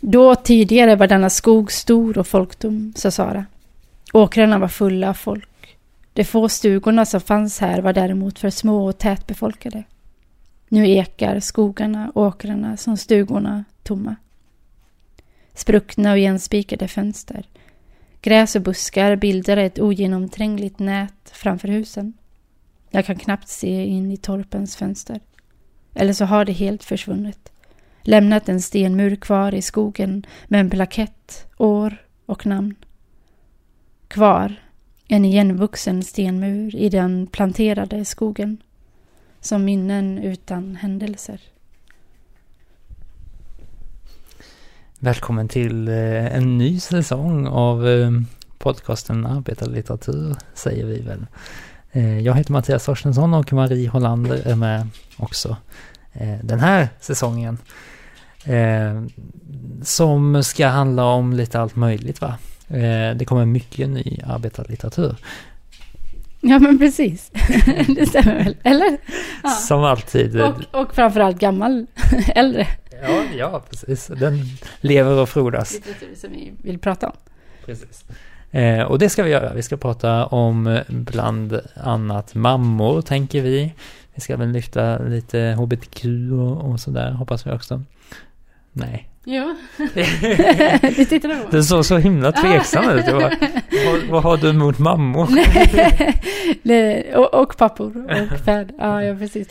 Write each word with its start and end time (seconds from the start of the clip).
Då 0.00 0.34
tidigare 0.34 0.96
var 0.96 1.06
denna 1.06 1.30
skog 1.30 1.72
stor 1.72 2.18
och 2.18 2.26
folkdom, 2.26 2.92
sa 2.96 3.10
Sara. 3.10 3.46
Åkrarna 4.12 4.58
var 4.58 4.68
fulla 4.68 5.08
av 5.08 5.14
folk. 5.14 5.76
De 6.12 6.24
få 6.24 6.48
stugorna 6.48 7.06
som 7.06 7.20
fanns 7.20 7.60
här 7.60 7.80
var 7.80 7.92
däremot 7.92 8.38
för 8.38 8.50
små 8.50 8.88
och 8.88 8.98
tätbefolkade. 8.98 9.84
Nu 10.68 10.88
ekar 10.88 11.40
skogarna, 11.40 12.12
åkrarna 12.14 12.76
som 12.76 12.96
stugorna 12.96 13.64
tomma. 13.82 14.16
Spruckna 15.54 16.12
och 16.12 16.18
igenspikade 16.18 16.88
fönster. 16.88 17.46
Gräs 18.22 18.56
och 18.56 18.62
buskar 18.62 19.16
bildar 19.16 19.56
ett 19.56 19.78
ogenomträngligt 19.78 20.78
nät 20.78 21.30
framför 21.32 21.68
husen. 21.68 22.12
Jag 22.90 23.06
kan 23.06 23.18
knappt 23.18 23.48
se 23.48 23.86
in 23.86 24.12
i 24.12 24.16
torpens 24.16 24.76
fönster. 24.76 25.20
Eller 25.94 26.12
så 26.12 26.24
har 26.24 26.44
det 26.44 26.52
helt 26.52 26.84
försvunnit. 26.84 27.52
Lämnat 28.08 28.48
en 28.48 28.60
stenmur 28.60 29.16
kvar 29.16 29.54
i 29.54 29.62
skogen 29.62 30.26
med 30.48 30.60
en 30.60 30.70
plakett, 30.70 31.46
år 31.56 31.96
och 32.26 32.46
namn. 32.46 32.74
Kvar 34.08 34.54
en 35.08 35.24
igenvuxen 35.24 36.02
stenmur 36.02 36.76
i 36.76 36.88
den 36.88 37.26
planterade 37.26 38.04
skogen. 38.04 38.62
Som 39.40 39.64
minnen 39.64 40.18
utan 40.18 40.76
händelser. 40.76 41.40
Välkommen 44.98 45.48
till 45.48 45.88
eh, 45.88 46.36
en 46.36 46.58
ny 46.58 46.80
säsong 46.80 47.46
av 47.46 47.88
eh, 47.88 48.10
podcasten 48.58 49.26
Arbetarlitteratur, 49.26 50.36
säger 50.54 50.84
vi 50.84 51.00
väl. 51.00 51.26
Eh, 51.92 52.20
jag 52.20 52.34
heter 52.34 52.52
Mattias 52.52 52.84
Torstensson 52.84 53.34
och 53.34 53.52
Marie 53.52 53.88
Hollander 53.88 54.48
är 54.48 54.56
med 54.56 54.88
också 55.16 55.56
den 56.42 56.60
här 56.60 56.88
säsongen. 57.00 57.58
Som 59.82 60.44
ska 60.44 60.66
handla 60.66 61.04
om 61.04 61.32
lite 61.32 61.60
allt 61.60 61.76
möjligt 61.76 62.20
va? 62.20 62.38
Det 63.16 63.24
kommer 63.26 63.44
mycket 63.44 63.88
ny 63.88 64.20
arbetarlitteratur. 64.26 65.16
Ja 66.40 66.58
men 66.58 66.78
precis, 66.78 67.30
det 67.96 68.06
stämmer 68.06 68.34
väl, 68.34 68.56
eller? 68.62 68.98
Ja. 69.42 69.48
Som 69.48 69.84
alltid. 69.84 70.40
Och, 70.40 70.54
och 70.70 70.94
framförallt 70.94 71.38
gammal, 71.38 71.86
äldre. 72.34 72.66
Ja, 73.02 73.22
ja, 73.38 73.62
precis. 73.70 74.06
Den 74.06 74.40
lever 74.80 75.20
och 75.20 75.28
frodas. 75.28 75.74
Litteratur 75.74 76.14
som 76.14 76.30
vi 76.32 76.52
vill 76.62 76.78
prata 76.78 77.06
om. 77.06 77.16
Precis. 77.64 78.04
Eh, 78.50 78.82
och 78.82 78.98
det 78.98 79.08
ska 79.08 79.22
vi 79.22 79.30
göra. 79.30 79.54
Vi 79.54 79.62
ska 79.62 79.76
prata 79.76 80.26
om 80.26 80.80
bland 80.88 81.60
annat 81.74 82.34
mammor, 82.34 83.02
tänker 83.02 83.42
vi. 83.42 83.74
Vi 84.14 84.20
ska 84.20 84.36
väl 84.36 84.48
lyfta 84.48 84.98
lite 84.98 85.38
hbtq 85.38 86.04
och, 86.32 86.70
och 86.70 86.80
sådär, 86.80 87.10
hoppas 87.10 87.46
vi 87.46 87.50
också. 87.50 87.82
Nej. 88.76 89.08
Ja, 89.24 89.56
det 90.80 91.04
tittar 91.04 91.44
på. 91.44 91.50
Du 91.50 91.62
såg 91.62 91.84
så 91.84 91.96
himla 91.96 92.32
tveksam 92.32 92.90
ut. 92.90 93.04
Vad, 93.08 93.32
vad, 94.10 94.22
har 94.22 94.36
du 94.36 94.50
emot 94.50 94.78
mammor? 94.78 95.28
Nej, 96.62 97.14
och, 97.14 97.34
och 97.34 97.56
pappor 97.56 98.06
och 98.06 98.38
fäder. 98.44 98.74
Ja, 98.78 99.02
ja, 99.02 99.16
precis. 99.16 99.48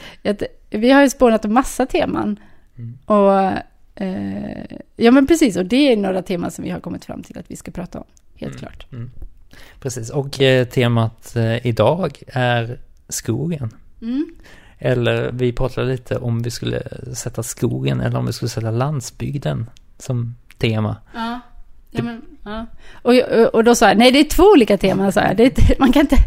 Vi 0.69 0.91
har 0.91 1.01
ju 1.01 1.09
spånat 1.09 1.45
en 1.45 1.53
massa 1.53 1.85
teman 1.85 2.39
Mm. 2.77 2.97
Och 3.05 3.41
eh, 3.95 4.77
ja 4.95 5.11
men 5.11 5.27
precis, 5.27 5.57
och 5.57 5.65
det 5.65 5.91
är 5.91 5.97
några 5.97 6.21
teman 6.21 6.51
som 6.51 6.63
vi 6.63 6.69
har 6.69 6.79
kommit 6.79 7.05
fram 7.05 7.23
till 7.23 7.37
att 7.37 7.51
vi 7.51 7.55
ska 7.55 7.71
prata 7.71 7.99
om, 7.99 8.05
helt 8.35 8.53
mm. 8.53 8.59
klart. 8.59 8.91
Mm. 8.91 9.11
Precis, 9.79 10.09
och 10.09 10.41
eh, 10.41 10.67
temat 10.67 11.35
eh, 11.35 11.67
idag 11.67 12.23
är 12.27 12.79
skogen. 13.09 13.69
Eller 14.79 15.31
vi 15.31 15.53
pratade 15.53 15.87
lite 15.87 16.17
om 16.17 16.41
vi 16.41 16.51
skulle 16.51 16.83
sätta 17.13 17.43
skogen 17.43 18.01
eller 18.01 18.19
om 18.19 18.25
vi 18.25 18.33
skulle 18.33 18.49
sätta 18.49 18.71
landsbygden 18.71 19.69
som 19.97 20.35
tema. 20.57 20.97
Ja. 21.13 21.39
Ja, 21.91 22.03
men, 22.03 22.21
ja. 22.43 22.65
Och, 22.93 23.13
och 23.53 23.63
då 23.63 23.75
sa 23.75 23.87
jag, 23.87 23.97
nej 23.97 24.11
det 24.11 24.19
är 24.19 24.23
två 24.23 24.43
olika 24.43 24.77
teman, 24.77 25.11
så 25.11 25.19
här. 25.19 25.35
Det, 25.35 25.43
är, 25.43 25.79
man 25.79 25.91
kan 25.91 26.01
inte, 26.01 26.17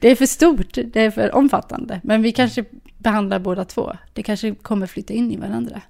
det 0.00 0.10
är 0.10 0.16
för 0.16 0.26
stort, 0.26 0.78
det 0.92 1.00
är 1.00 1.10
för 1.10 1.34
omfattande. 1.34 2.00
Men 2.02 2.22
vi 2.22 2.32
kanske 2.32 2.64
behandlar 2.98 3.38
båda 3.38 3.64
två. 3.64 3.96
Det 4.12 4.22
kanske 4.22 4.54
kommer 4.54 4.86
flytta 4.86 5.14
in 5.14 5.32
i 5.32 5.36
varandra. 5.36 5.80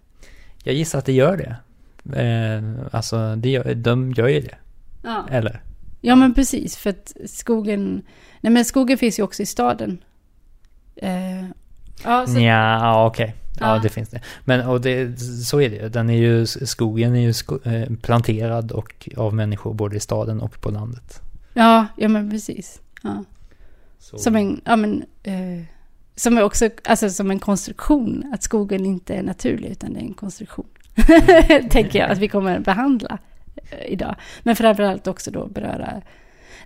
Jag 0.65 0.75
gissar 0.75 0.99
att 0.99 1.05
det 1.05 1.12
gör 1.12 1.37
det. 1.37 1.56
Eh, 2.22 2.87
alltså, 2.93 3.37
det 3.37 3.49
gör, 3.49 3.75
de 3.75 4.12
gör 4.12 4.28
ju 4.28 4.41
det. 4.41 4.56
Ja. 5.03 5.26
Eller? 5.31 5.62
Ja, 6.00 6.16
men 6.16 6.34
precis. 6.34 6.76
För 6.76 6.91
att 6.91 7.16
skogen... 7.26 8.03
Nej, 8.41 8.53
men 8.53 8.65
skogen 8.65 8.99
finns 8.99 9.19
ju 9.19 9.22
också 9.22 9.43
i 9.43 9.47
staden. 9.47 9.99
Eh, 10.97 11.44
ja, 12.05 12.27
så... 12.27 12.41
ja 12.41 13.07
okej. 13.07 13.25
Okay. 13.25 13.34
Ja, 13.61 13.79
det 13.83 13.89
finns 13.89 14.09
det. 14.09 14.21
Men 14.45 14.67
och 14.67 14.81
det, 14.81 15.21
så 15.21 15.61
är 15.61 15.71
det 15.71 15.77
ju. 15.77 15.89
Den 15.89 16.11
är 16.11 16.17
ju, 16.17 16.47
skogen 16.47 17.15
är 17.17 17.21
ju 17.21 17.33
sko, 17.33 17.59
eh, 17.65 17.89
planterad 18.03 18.73
och 18.73 19.09
av 19.17 19.34
människor 19.34 19.75
både 19.75 19.97
i 19.97 20.01
staden 20.01 20.41
och 20.41 20.61
på 20.61 20.71
landet. 20.71 21.23
Ja, 21.55 21.87
ja 21.97 22.09
men 22.09 22.31
precis. 22.31 22.81
Ja. 23.03 23.25
Som 23.99 24.37
en, 24.37 24.61
ja 24.65 24.77
men, 24.77 25.05
eh, 25.23 25.62
som 26.15 26.39
är 26.39 26.43
också, 26.43 26.71
alltså 26.85 27.11
som 27.11 27.31
en 27.31 27.39
konstruktion, 27.39 28.31
att 28.35 28.43
skogen 28.43 28.87
inte 28.87 29.15
är 29.15 29.23
naturlig 29.23 29.71
utan 29.71 29.93
det 29.93 30.01
är 30.01 30.05
en 30.05 30.15
konstruktion. 30.15 30.67
Tänker 31.71 31.99
jag 31.99 32.11
att 32.11 32.19
vi 32.19 32.29
kommer 32.29 32.59
behandla 32.59 33.19
eh, 33.56 33.87
idag. 33.93 34.17
Men 34.43 34.56
framförallt 34.56 35.06
också 35.06 35.31
då 35.31 35.47
beröra, 35.47 36.03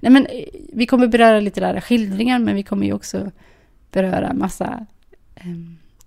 nej 0.00 0.12
men 0.12 0.26
eh, 0.26 0.44
vi 0.72 0.86
kommer 0.86 1.06
beröra 1.06 1.40
litterära 1.40 1.80
skildringar 1.80 2.38
men 2.38 2.54
vi 2.54 2.62
kommer 2.62 2.86
ju 2.86 2.92
också 2.92 3.30
beröra 3.92 4.32
massa 4.32 4.86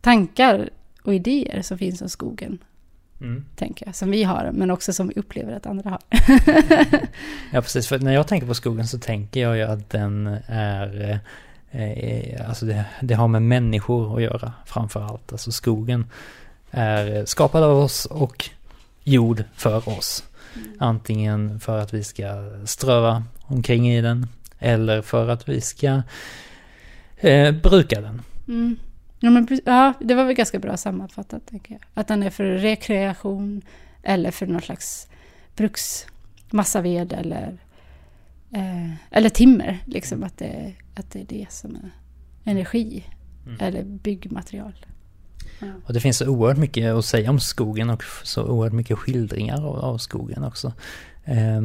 tankar 0.02 0.70
och 1.04 1.14
idéer 1.14 1.62
som 1.62 1.78
finns 1.78 2.02
om 2.02 2.10
skogen. 2.10 2.58
Mm. 3.22 3.46
Tänker 3.56 3.86
jag, 3.86 3.96
som 3.96 4.12
vi 4.12 4.24
har, 4.24 4.52
men 4.54 4.72
också 4.72 4.94
som 4.94 5.08
vi 5.08 5.14
upplever 5.16 5.54
att 5.54 5.66
andra 5.66 5.90
har. 5.90 6.00
ja, 7.52 7.62
precis. 7.62 7.88
För 7.88 8.00
när 8.00 8.14
jag 8.14 8.28
tänker 8.28 8.48
på 8.48 8.54
skogen 8.54 8.88
så 8.88 9.00
tänker 9.00 9.42
jag 9.42 9.58
ju 9.58 9.64
att 9.64 9.90
den 9.90 10.38
är 10.48 11.20
eh, 11.72 12.50
alltså 12.50 12.66
det, 12.66 12.86
det, 13.02 13.14
har 13.14 13.28
med 13.28 13.42
människor 13.42 14.16
att 14.16 14.24
göra 14.24 14.54
framför 14.66 15.02
allt. 15.02 15.32
Alltså 15.32 15.52
skogen 15.52 16.06
är 16.72 17.26
skapad 17.26 17.64
av 17.64 17.78
oss 17.78 18.06
och 18.06 18.50
jord 19.04 19.44
för 19.56 19.90
oss. 19.90 20.24
Mm. 20.56 20.68
Antingen 20.80 21.60
för 21.60 21.80
att 21.80 21.94
vi 21.94 22.04
ska 22.04 22.26
ströva 22.66 23.24
omkring 23.42 23.90
i 23.90 24.02
den 24.02 24.28
eller 24.60 25.02
för 25.02 25.30
att 25.30 25.50
vi 25.50 25.62
ska 25.62 26.02
eh, 27.18 27.52
bruka 27.52 28.02
den. 28.02 28.22
Mm. 28.48 28.78
Ja, 29.24 29.30
men, 29.30 29.48
ja, 29.66 29.94
det 30.00 30.16
var 30.16 30.26
väl 30.26 30.36
ganska 30.36 30.60
bra 30.60 30.78
sammanfattat, 30.78 31.46
tänker 31.46 31.74
jag. 31.74 31.82
Att 31.94 32.08
den 32.08 32.24
är 32.24 32.30
för 32.30 32.44
rekreation 32.44 33.62
eller 34.04 34.32
för 34.32 34.48
någon 34.48 34.62
slags 34.62 35.08
bruks 35.56 36.06
massaved 36.50 37.14
eller 37.14 37.58
Eh, 38.54 38.92
eller 39.12 39.30
timmer, 39.30 39.80
liksom 39.86 40.24
att 40.24 40.38
det, 40.38 40.74
att 40.96 41.12
det 41.12 41.22
är 41.22 41.26
det 41.26 41.46
som 41.50 41.76
är 41.76 41.92
energi. 42.52 43.04
Mm. 43.46 43.58
Eller 43.60 43.84
byggmaterial. 43.84 44.86
Ja. 45.60 45.68
Och 45.86 45.94
det 45.94 46.00
finns 46.00 46.18
så 46.18 46.28
oerhört 46.28 46.58
mycket 46.58 46.94
att 46.94 47.06
säga 47.06 47.30
om 47.30 47.40
skogen 47.40 47.90
och 47.90 48.04
så 48.24 48.44
oerhört 48.44 48.74
mycket 48.74 48.98
skildringar 48.98 49.66
av, 49.66 49.76
av 49.76 49.98
skogen 49.98 50.44
också. 50.44 50.74
Eh, 51.24 51.62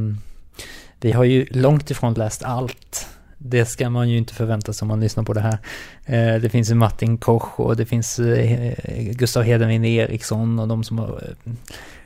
vi 1.01 1.13
har 1.13 1.25
ju 1.25 1.47
långt 1.51 1.91
ifrån 1.91 2.15
läst 2.15 2.43
allt. 2.43 3.09
Det 3.39 3.65
ska 3.65 3.91
man 3.91 4.09
ju 4.09 4.19
inte 4.19 4.35
förvänta 4.35 4.73
sig 4.73 4.85
om 4.85 4.89
man 4.89 5.01
lyssnar 5.01 5.25
på 5.25 5.33
det 5.33 5.41
här. 5.41 5.59
Eh, 6.05 6.41
det 6.41 6.49
finns 6.49 6.71
ju 6.71 6.75
Martin 6.75 7.19
Koch 7.19 7.61
och 7.61 7.77
det 7.77 7.87
finns 7.87 8.19
eh, 8.19 8.75
Gustav 9.13 9.43
Hedenvin 9.43 9.85
Eriksson 9.85 10.59
och 10.59 10.69
de 10.69 10.85
som 10.85 10.99
har 10.99 11.09
eh, 11.09 11.53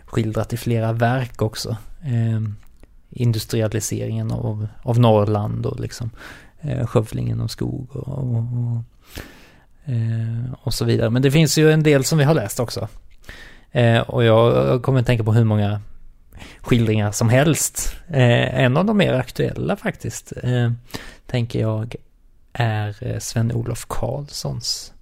skildrat 0.05 0.53
i 0.53 0.57
flera 0.57 0.93
verk 0.93 1.43
också. 1.43 1.77
Industrialiseringen 3.11 4.31
av, 4.31 4.67
av 4.83 4.99
Norrland 5.01 5.67
och 5.67 5.81
liksom 5.81 6.11
skövlingen 6.87 7.41
av 7.41 7.49
skog 7.49 7.97
och, 7.97 8.09
och, 8.09 8.37
och, 8.37 8.83
och, 10.63 10.75
så 10.75 10.85
vidare. 10.85 11.11
Men 11.11 11.23
det 11.23 11.31
finns 11.31 11.59
ju 11.59 11.73
en 11.73 11.83
del 11.83 12.05
som 12.05 12.19
vi 12.19 12.25
har 12.25 12.35
läst 12.35 12.61
också. 12.61 12.89
Och 14.07 14.25
jag 14.25 14.83
kommer 14.83 15.01
att 15.01 15.07
tänka 15.07 15.25
på 15.25 15.33
hur 15.33 15.45
många 15.45 15.81
skildringar 16.61 17.13
som 17.13 17.29
helst. 17.29 17.97
Eh, 18.09 18.61
en 18.61 18.77
av 18.77 18.85
de 18.85 18.97
mer 18.97 19.13
aktuella 19.13 19.77
faktiskt, 19.77 20.33
eh, 20.43 20.73
tänker 21.27 21.61
jag, 21.61 21.95
är 22.53 22.97
eh, 23.01 23.19
Sven-Olof 23.19 23.87
Karlssons 23.89 24.93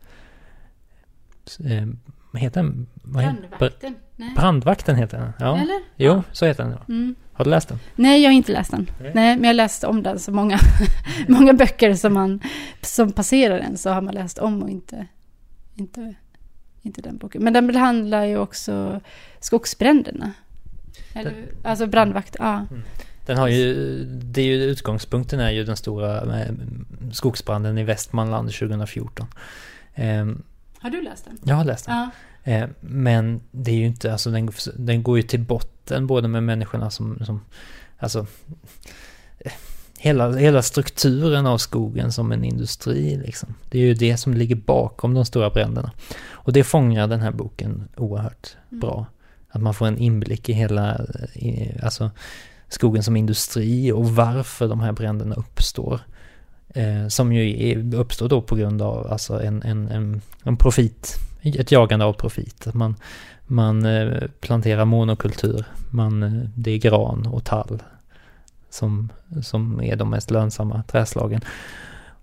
eh, 1.65 1.87
vad 2.31 2.43
heter 2.43 2.63
den? 2.63 2.87
Brandvakten? 2.95 3.95
Nej. 4.17 4.35
Brandvakten 4.37 4.97
heter 4.97 5.19
den, 5.19 5.33
ja. 5.39 5.59
Eller? 5.59 5.81
Jo, 5.97 6.13
ja. 6.13 6.23
så 6.33 6.47
heter 6.47 6.65
den. 6.65 6.79
Mm. 6.89 7.15
Har 7.33 7.45
du 7.45 7.51
läst 7.51 7.69
den? 7.69 7.79
Nej, 7.97 8.23
jag 8.23 8.31
har 8.31 8.35
inte 8.35 8.53
läst 8.53 8.71
den. 8.71 8.91
Nej, 9.01 9.13
Nej 9.15 9.37
men 9.37 9.45
jag 9.45 9.49
har 9.49 9.55
läst 9.55 9.85
om 9.85 10.03
den. 10.03 10.19
Så 10.19 10.33
många, 10.33 10.59
många 11.29 11.53
böcker 11.53 11.95
som, 11.95 12.15
man, 12.15 12.41
som 12.83 13.13
passerar 13.13 13.59
den 13.59 13.77
så 13.79 13.91
har 13.91 14.03
man 14.03 14.15
läst 14.15 14.39
om 14.39 14.63
och 14.63 14.71
inte, 14.71 15.07
inte, 15.75 16.15
inte 16.83 17.03
den 17.03 17.19
boken. 17.19 17.45
Men 17.45 17.53
den 17.53 17.67
behandlar 17.67 18.25
ju 18.25 18.39
också 18.39 19.01
skogsbränderna. 19.41 20.33
Eller, 21.13 21.31
den, 21.31 21.47
alltså 21.63 21.87
brandvakt, 21.87 22.37
ja. 22.39 22.67
Mm. 22.71 22.83
Den 23.27 23.39
har 23.39 23.49
ju, 23.49 24.05
det 24.05 24.41
är 24.41 24.47
ju 24.47 24.63
utgångspunkten 24.63 25.41
är 25.41 25.51
ju 25.51 25.65
den 25.65 25.77
stora 25.77 26.41
eh, 26.41 26.53
skogsbranden 27.13 27.79
i 27.79 27.85
Västmanland 27.85 28.53
2014. 28.53 29.27
Um, 29.97 30.43
har 30.79 30.91
du 30.91 31.03
läst 31.03 31.25
den? 31.25 31.39
Jag 31.45 31.55
har 31.55 31.65
läst 31.65 31.87
den. 31.87 31.95
Ja. 31.95 32.11
Eh, 32.53 32.69
men 32.81 33.41
det 33.51 33.71
är 33.71 33.75
ju 33.75 33.87
inte, 33.87 34.13
alltså 34.13 34.31
den, 34.31 34.51
den 34.75 35.03
går 35.03 35.17
ju 35.17 35.23
till 35.23 35.41
botten 35.41 36.07
både 36.07 36.29
med 36.29 36.43
människorna 36.43 36.91
som, 36.91 37.19
som 37.25 37.41
alltså 37.99 38.27
eh, 39.39 39.53
hela, 39.99 40.33
hela 40.33 40.63
strukturen 40.63 41.47
av 41.47 41.59
skogen 41.59 42.13
som 42.13 42.33
en 42.33 42.45
industri 42.45 43.17
liksom. 43.17 43.55
Det 43.71 43.79
är 43.79 43.83
ju 43.83 43.95
det 43.95 44.17
som 44.17 44.35
ligger 44.35 44.57
bakom 44.57 45.15
de 45.15 45.25
stora 45.25 45.51
bränderna. 45.51 45.93
Och 46.31 46.53
det 46.53 46.65
fångar 46.65 47.07
den 47.07 47.21
här 47.21 47.33
boken 47.33 47.89
oerhört 47.97 48.57
mm. 48.71 48.81
bra. 48.81 49.07
Att 49.51 49.63
man 49.63 49.75
får 49.75 49.87
en 49.87 49.99
inblick 49.99 50.49
i 50.49 50.53
hela, 50.53 51.01
i, 51.33 51.73
alltså 51.83 52.11
skogen 52.69 53.03
som 53.03 53.17
industri 53.17 53.93
och 53.93 54.11
varför 54.11 54.69
de 54.69 54.81
här 54.81 54.93
bränderna 54.93 55.35
uppstår. 55.35 56.01
Eh, 56.75 57.09
som 57.09 57.33
ju 57.33 57.69
är, 57.69 57.95
uppstår 57.95 58.29
då 58.29 58.43
på 58.43 58.57
grund 58.57 58.83
av 58.83 59.13
alltså 59.13 59.43
en, 59.43 59.63
en, 59.63 59.89
en, 59.89 60.21
en 60.43 60.57
profit, 60.57 61.17
ett 61.43 61.73
jagande 61.73 62.05
av 62.05 62.13
profit. 62.13 62.67
Att 62.67 62.75
man, 62.75 62.97
man 63.47 63.87
eh, 63.87 64.29
planterar 64.41 64.85
monokultur, 64.85 65.65
man, 65.91 66.23
eh, 66.23 66.49
det 66.55 66.71
är 66.71 66.79
gran 66.79 67.27
och 67.27 67.45
tall 67.45 67.83
som, 68.71 69.09
som 69.43 69.83
är 69.83 69.97
de 69.97 70.11
mest 70.11 70.31
lönsamma 70.31 70.83
träslagen. 70.83 71.41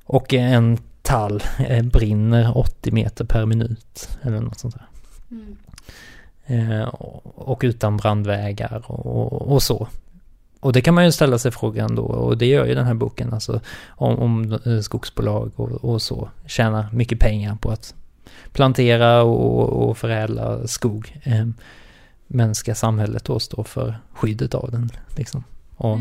Och 0.03 0.33
en 0.33 0.77
tall 1.01 1.43
eh, 1.59 1.85
brinner 1.85 2.57
80 2.57 2.91
meter 2.91 3.25
per 3.25 3.45
minut 3.45 4.09
eller 4.21 4.39
något 4.39 4.59
sånt 4.59 4.75
där. 4.75 4.85
Mm. 5.31 5.57
Eh, 6.47 6.83
och 7.35 7.59
utan 7.63 7.97
brandvägar 7.97 8.83
och, 8.91 9.51
och, 9.51 9.63
så. 9.63 9.87
Och 10.59 10.73
det 10.73 10.81
kan 10.81 10.93
man 10.93 11.05
ju 11.05 11.11
ställa 11.11 11.39
sig 11.39 11.51
frågan 11.51 11.95
då, 11.95 12.03
och 12.03 12.37
det 12.37 12.45
gör 12.45 12.65
ju 12.65 12.75
den 12.75 12.85
här 12.85 12.93
boken, 12.93 13.33
alltså 13.33 13.61
om, 13.87 14.19
om 14.19 14.59
eh, 14.65 14.79
skogsbolag 14.79 15.51
och, 15.55 15.71
och, 15.71 16.01
så 16.01 16.29
tjänar 16.45 16.87
mycket 16.91 17.19
pengar 17.19 17.55
på 17.55 17.69
att 17.71 17.93
plantera 18.51 19.23
och, 19.23 19.89
och 19.89 19.97
förädla 19.97 20.67
skog. 20.67 21.19
Eh, 21.23 21.47
men 22.27 22.55
ska 22.55 22.75
samhället 22.75 23.25
då 23.25 23.39
stå 23.39 23.63
för 23.63 23.99
skyddet 24.13 24.53
av 24.53 24.71
den? 24.71 24.89
Liksom? 25.15 25.43
Och 25.77 25.99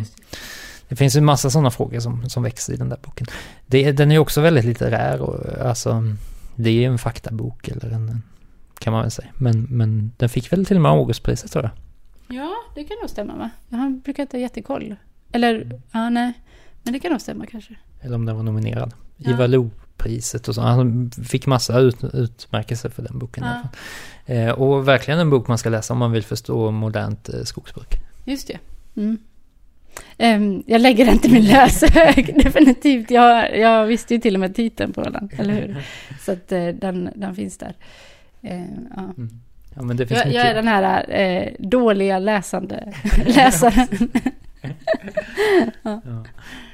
det 0.88 0.96
finns 0.96 1.16
ju 1.16 1.20
massa 1.20 1.50
sådana 1.50 1.70
frågor 1.70 2.00
som, 2.00 2.30
som 2.30 2.42
växer 2.42 2.72
i 2.72 2.76
den 2.76 2.88
där 2.88 2.98
boken. 3.02 3.26
Det, 3.66 3.92
den 3.92 4.12
är 4.12 4.18
också 4.18 4.40
väldigt 4.40 4.64
litterär 4.64 5.20
och 5.20 5.66
alltså 5.66 6.14
det 6.54 6.84
är 6.84 6.88
en 6.88 6.98
faktabok 6.98 7.68
eller 7.68 7.90
en, 7.90 8.22
kan 8.78 8.92
man 8.92 9.02
väl 9.02 9.10
säga. 9.10 9.28
Men, 9.34 9.66
men 9.70 10.12
den 10.16 10.28
fick 10.28 10.52
väl 10.52 10.66
till 10.66 10.76
och 10.76 10.82
med 10.82 10.92
Augustpriset 10.92 11.52
tror 11.52 11.64
jag. 11.64 11.72
Ja, 12.36 12.54
det 12.74 12.84
kan 12.84 12.96
nog 13.00 13.10
stämma 13.10 13.36
va? 13.36 13.50
Jag 13.68 13.92
brukar 13.92 14.22
inte 14.22 14.36
ha 14.36 14.42
jättekoll. 14.42 14.96
Eller, 15.32 15.80
ja 15.92 16.10
nej. 16.10 16.32
Men 16.82 16.92
det 16.92 16.98
kan 16.98 17.12
nog 17.12 17.20
stämma 17.20 17.46
kanske. 17.46 17.74
Eller 18.00 18.14
om 18.14 18.26
den 18.26 18.36
var 18.36 18.42
nominerad. 18.42 18.94
Ja. 19.16 19.30
Ivar 19.30 19.48
Lo-priset 19.48 20.48
och 20.48 20.54
så. 20.54 20.60
Han 20.60 21.10
fick 21.10 21.46
massa 21.46 21.78
ut, 21.78 22.04
utmärkelser 22.14 22.88
för 22.88 23.02
den 23.02 23.18
boken. 23.18 23.44
Ja. 23.44 24.34
Eh, 24.34 24.50
och 24.50 24.88
verkligen 24.88 25.20
en 25.20 25.30
bok 25.30 25.48
man 25.48 25.58
ska 25.58 25.68
läsa 25.68 25.92
om 25.92 25.98
man 25.98 26.12
vill 26.12 26.24
förstå 26.24 26.70
modernt 26.70 27.28
eh, 27.28 27.42
skogsbruk. 27.42 27.94
Just 28.24 28.48
det. 28.48 28.58
Mm. 28.96 29.18
Um, 30.18 30.62
jag 30.66 30.80
lägger 30.80 31.06
den 31.06 31.18
till 31.18 31.32
min 31.32 31.44
löshög, 31.44 32.34
definitivt. 32.44 33.10
Jag, 33.10 33.58
jag 33.58 33.86
visste 33.86 34.14
ju 34.14 34.20
till 34.20 34.34
och 34.34 34.40
med 34.40 34.54
titeln 34.54 34.92
på 34.92 35.02
den, 35.02 35.30
eller 35.38 35.54
hur? 35.54 35.84
Så 36.24 36.32
att 36.32 36.52
uh, 36.52 36.68
den, 36.68 37.10
den 37.14 37.34
finns 37.34 37.58
där. 37.58 37.74
Uh, 38.46 38.64
ja. 38.96 39.02
Mm. 39.02 39.40
Ja, 39.74 39.82
men 39.82 39.96
det 39.96 40.06
finns 40.06 40.20
jag, 40.20 40.26
mycket... 40.26 40.42
jag 40.42 40.50
är 40.50 40.54
den 40.54 40.68
här 40.68 41.46
uh, 41.46 41.68
dåliga 41.68 42.18
läsande 42.18 42.92
läsaren. 43.26 44.10
ja. 45.82 46.00
Ja. 46.04 46.24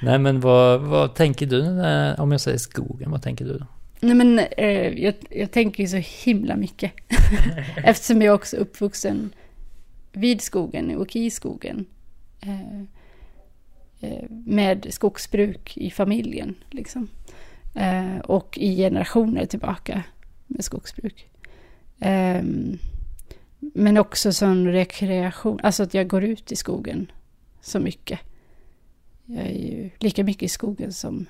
Nej 0.03 0.19
men 0.19 0.41
vad, 0.41 0.81
vad 0.81 1.15
tänker 1.15 1.47
du 1.47 1.63
när, 1.63 2.21
om 2.21 2.33
jag 2.33 2.41
säger 2.41 2.59
skogen, 2.59 3.11
vad 3.11 3.23
tänker 3.23 3.45
du 3.45 3.59
då? 3.59 3.67
Nej 4.01 4.15
men 4.15 4.41
jag, 4.97 5.15
jag 5.31 5.51
tänker 5.51 5.83
ju 5.83 5.89
så 5.89 6.29
himla 6.31 6.57
mycket. 6.57 6.93
Eftersom 7.77 8.23
jag 8.23 8.35
också 8.35 8.57
är 8.57 8.61
uppvuxen 8.61 9.31
vid 10.13 10.41
skogen 10.41 10.97
och 10.97 11.17
i 11.17 11.31
skogen. 11.31 11.87
Eh, 14.03 14.25
med 14.29 14.87
skogsbruk 14.91 15.77
i 15.77 15.91
familjen. 15.91 16.55
Liksom. 16.71 17.09
Eh, 17.75 18.19
och 18.19 18.59
i 18.59 18.77
generationer 18.77 19.47
tillbaka 19.47 20.03
med 20.47 20.65
skogsbruk. 20.65 21.27
Ehm, 22.03 22.79
men 23.75 23.99
också 23.99 24.33
som 24.33 24.67
rekreation, 24.67 25.61
alltså 25.63 25.83
att 25.83 25.95
jag 25.95 26.09
går 26.09 26.25
ut 26.25 26.53
i 26.53 26.57
skogen 26.57 27.11
så 27.61 27.79
mycket. 27.79 28.21
Jag 29.27 29.47
är 29.47 29.51
ju 29.51 29.91
lika 29.99 30.25
mycket 30.25 30.43
i 30.43 30.49
skogen 30.49 30.93
som, 30.93 31.27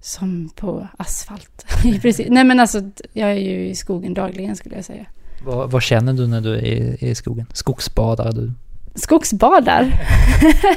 som 0.00 0.50
på 0.56 0.88
asfalt. 0.98 1.66
Nej 2.28 2.44
men 2.44 2.60
alltså, 2.60 2.82
jag 3.12 3.30
är 3.30 3.34
ju 3.34 3.68
i 3.68 3.74
skogen 3.74 4.14
dagligen 4.14 4.56
skulle 4.56 4.74
jag 4.74 4.84
säga. 4.84 5.06
Vad, 5.44 5.70
vad 5.70 5.82
känner 5.82 6.12
du 6.12 6.26
när 6.26 6.40
du 6.40 6.54
är 6.54 6.62
i, 6.64 6.96
i 7.00 7.14
skogen? 7.14 7.46
Skogsbadar 7.52 8.32
du? 8.32 8.52
Skogsbadar? 8.94 9.84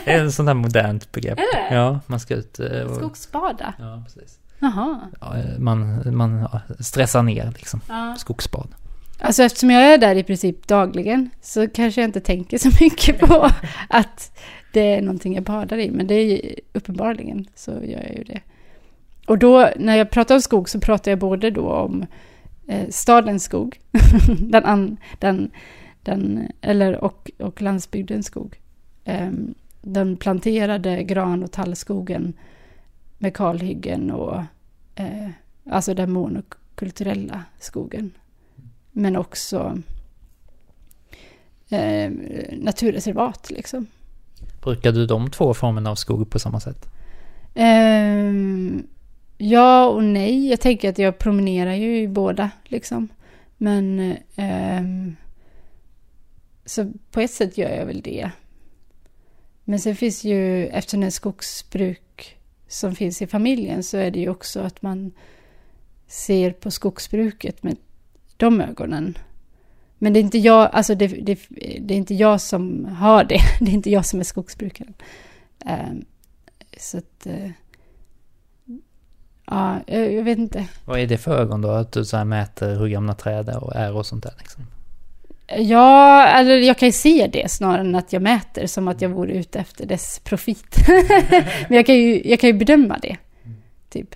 det 0.05 0.11
är 0.11 0.19
en 0.19 0.31
sån 0.31 0.45
där 0.45 0.53
modernt 0.53 1.11
begrepp. 1.11 1.39
Är 1.39 1.69
det? 1.69 1.75
Ja, 1.75 1.99
man 2.07 2.19
ska 2.19 2.35
ut 2.35 2.59
eh, 2.59 2.81
och... 2.81 2.95
Skogsbada? 2.95 3.73
Ja, 3.79 4.03
precis. 4.05 4.39
Jaha. 4.59 4.99
Ja, 5.21 5.35
man, 5.57 6.01
man 6.15 6.47
stressar 6.79 7.23
ner 7.23 7.53
liksom. 7.57 7.81
Ja. 7.87 8.15
Skogsbad. 8.19 8.67
Alltså 9.19 9.43
eftersom 9.43 9.69
jag 9.69 9.93
är 9.93 9.97
där 9.97 10.15
i 10.15 10.23
princip 10.23 10.67
dagligen 10.67 11.29
så 11.41 11.67
kanske 11.67 12.01
jag 12.01 12.07
inte 12.07 12.19
tänker 12.19 12.57
så 12.57 12.69
mycket 12.83 13.19
på 13.19 13.49
att 13.89 14.39
det 14.73 14.95
är 14.95 15.01
någonting 15.01 15.35
jag 15.35 15.43
badar 15.43 15.77
i. 15.77 15.91
Men 15.91 16.07
det 16.07 16.13
är 16.13 16.25
ju 16.25 16.55
uppenbarligen 16.73 17.47
så 17.55 17.71
gör 17.71 18.03
jag 18.03 18.17
ju 18.17 18.23
det. 18.23 18.41
Och 19.27 19.37
då 19.37 19.69
när 19.75 19.95
jag 19.95 20.09
pratar 20.09 20.35
om 20.35 20.41
skog 20.41 20.69
så 20.69 20.79
pratar 20.79 21.11
jag 21.11 21.19
både 21.19 21.51
då 21.51 21.71
om 21.71 22.05
eh, 22.67 22.89
stadens 22.89 23.43
skog, 23.43 23.79
den, 24.39 24.65
an, 24.65 24.97
den 25.19 25.51
den, 26.07 26.51
eller, 26.61 27.03
och, 27.03 27.31
och 27.39 27.61
landsbygdens 27.61 28.25
skog. 28.25 28.59
Eh, 29.03 29.31
den 29.81 30.17
planterade 30.17 31.03
gran 31.03 31.43
och 31.43 31.51
tallskogen 31.51 32.33
med 33.17 33.35
kalhyggen 33.35 34.11
och 34.11 34.43
eh, 34.95 35.29
alltså 35.69 35.93
den 35.93 36.11
monokulturella 36.11 37.43
skogen. 37.59 38.11
Men 38.97 39.15
också 39.15 39.77
uh, 41.71 42.11
naturreservat 42.51 43.51
liksom. 43.51 43.87
Brukar 44.61 44.91
du 44.91 45.05
de 45.05 45.31
två 45.31 45.53
formerna 45.53 45.91
av 45.91 45.95
skog 45.95 46.29
på 46.29 46.39
samma 46.39 46.59
sätt? 46.59 46.89
Um, 47.55 48.87
ja 49.37 49.85
och 49.85 50.03
nej. 50.03 50.49
Jag 50.49 50.59
tänker 50.59 50.89
att 50.89 50.97
jag 50.97 51.17
promenerar 51.17 51.73
ju 51.73 52.01
i 52.01 52.07
båda 52.07 52.49
liksom. 52.63 53.07
Men 53.57 54.15
um, 54.35 55.15
så 56.65 56.91
på 57.11 57.21
ett 57.21 57.31
sätt 57.31 57.57
gör 57.57 57.69
jag 57.69 57.85
väl 57.85 58.01
det. 58.01 58.31
Men 59.63 59.79
sen 59.79 59.95
finns 59.95 60.23
ju, 60.23 60.67
eftersom 60.67 60.99
det 60.99 61.05
är 61.05 61.11
skogsbruk 61.11 62.37
som 62.67 62.95
finns 62.95 63.21
i 63.21 63.27
familjen, 63.27 63.83
så 63.83 63.97
är 63.97 64.11
det 64.11 64.19
ju 64.19 64.29
också 64.29 64.59
att 64.59 64.81
man 64.81 65.11
ser 66.07 66.51
på 66.51 66.71
skogsbruket 66.71 67.63
med 67.63 67.77
de 68.37 68.61
ögonen. 68.61 69.17
Men 69.97 70.13
det 70.13 70.19
är 70.19 70.21
inte 70.21 70.37
jag, 70.37 70.69
alltså 70.73 70.95
det, 70.95 71.07
det, 71.07 71.39
det 71.79 71.93
är 71.93 71.97
inte 71.97 72.15
jag 72.15 72.41
som 72.41 72.85
har 72.85 73.23
det. 73.23 73.39
Det 73.59 73.71
är 73.71 73.73
inte 73.73 73.89
jag 73.89 74.05
som 74.05 74.19
är 74.19 74.23
skogsbrukaren. 74.23 74.93
Um, 75.65 76.05
så 76.77 76.97
att... 76.97 77.27
Uh, 77.27 77.49
ja, 79.45 79.79
jag 79.87 80.23
vet 80.23 80.37
inte. 80.37 80.67
Vad 80.85 80.99
är 80.99 81.07
det 81.07 81.17
för 81.17 81.37
ögon 81.37 81.61
då? 81.61 81.69
Att 81.69 81.91
du 81.91 82.05
så 82.05 82.25
mäter 82.25 82.79
hur 82.79 82.87
gamla 82.87 83.13
träd 83.13 83.49
är 83.75 83.95
och 83.95 84.05
sånt 84.05 84.23
där 84.23 84.33
liksom? 84.37 84.63
Ja, 85.57 86.27
alltså 86.27 86.53
jag 86.53 86.77
kan 86.77 86.87
ju 86.87 86.91
se 86.91 87.29
det 87.33 87.51
snarare 87.51 87.81
än 87.81 87.95
att 87.95 88.13
jag 88.13 88.21
mäter 88.21 88.67
som 88.67 88.87
att 88.87 89.01
jag 89.01 89.09
vore 89.09 89.33
ute 89.33 89.59
efter 89.59 89.85
dess 89.85 90.19
profit. 90.19 90.77
Men 91.67 91.75
jag 91.75 91.85
kan, 91.85 91.95
ju, 91.95 92.29
jag 92.29 92.39
kan 92.39 92.47
ju 92.49 92.53
bedöma 92.53 92.97
det. 93.01 93.17
Typ. 93.89 94.15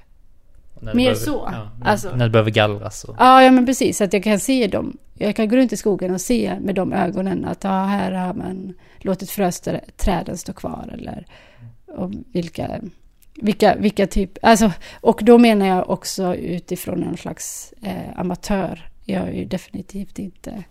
Mer 0.81 0.93
behöver, 0.93 1.15
så. 1.15 1.49
Ja, 1.51 1.69
alltså. 1.81 2.15
När 2.15 2.25
det 2.25 2.31
behöver 2.31 2.51
gallras. 2.51 3.03
Och... 3.03 3.15
Ja, 3.19 3.43
ja, 3.43 3.51
men 3.51 3.65
precis. 3.65 4.01
Att 4.01 4.13
jag 4.13 4.23
kan 4.23 4.39
se 4.39 4.67
dem. 4.67 4.97
Jag 5.13 5.35
kan 5.35 5.49
gå 5.49 5.55
runt 5.55 5.73
i 5.73 5.77
skogen 5.77 6.13
och 6.13 6.21
se 6.21 6.57
med 6.61 6.75
de 6.75 6.93
ögonen 6.93 7.45
att 7.45 7.63
ja, 7.63 7.83
här 7.83 8.11
har 8.11 8.33
man 8.33 8.73
låtit 8.97 9.29
fröträden 9.29 10.37
stå 10.37 10.53
kvar. 10.53 10.89
Eller 10.93 11.25
och 11.87 12.11
vilka, 12.33 12.81
vilka, 13.41 13.75
vilka 13.75 14.07
typ... 14.07 14.37
Alltså, 14.41 14.71
och 15.01 15.19
då 15.23 15.37
menar 15.37 15.65
jag 15.65 15.89
också 15.89 16.35
utifrån 16.35 16.99
någon 16.99 17.17
slags 17.17 17.73
eh, 17.81 18.19
amatör. 18.19 18.89
Jag 19.05 19.27
är 19.27 19.33
ju 19.33 19.45
definitivt 19.45 20.19
inte 20.19 20.63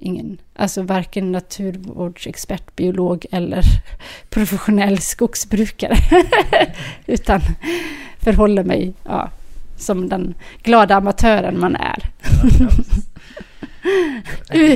ingen, 0.00 0.38
alltså 0.54 0.82
varken 0.82 1.32
naturvårdsexpert, 1.32 2.76
biolog 2.76 3.26
eller 3.30 3.64
professionell 4.30 4.98
skogsbrukare. 4.98 5.96
Utan 7.06 7.40
förhåller 8.18 8.64
mig 8.64 8.92
ja, 9.04 9.30
som 9.76 10.08
den 10.08 10.34
glada 10.62 10.96
amatören 10.96 11.60
man 11.60 11.76
är. 11.76 12.10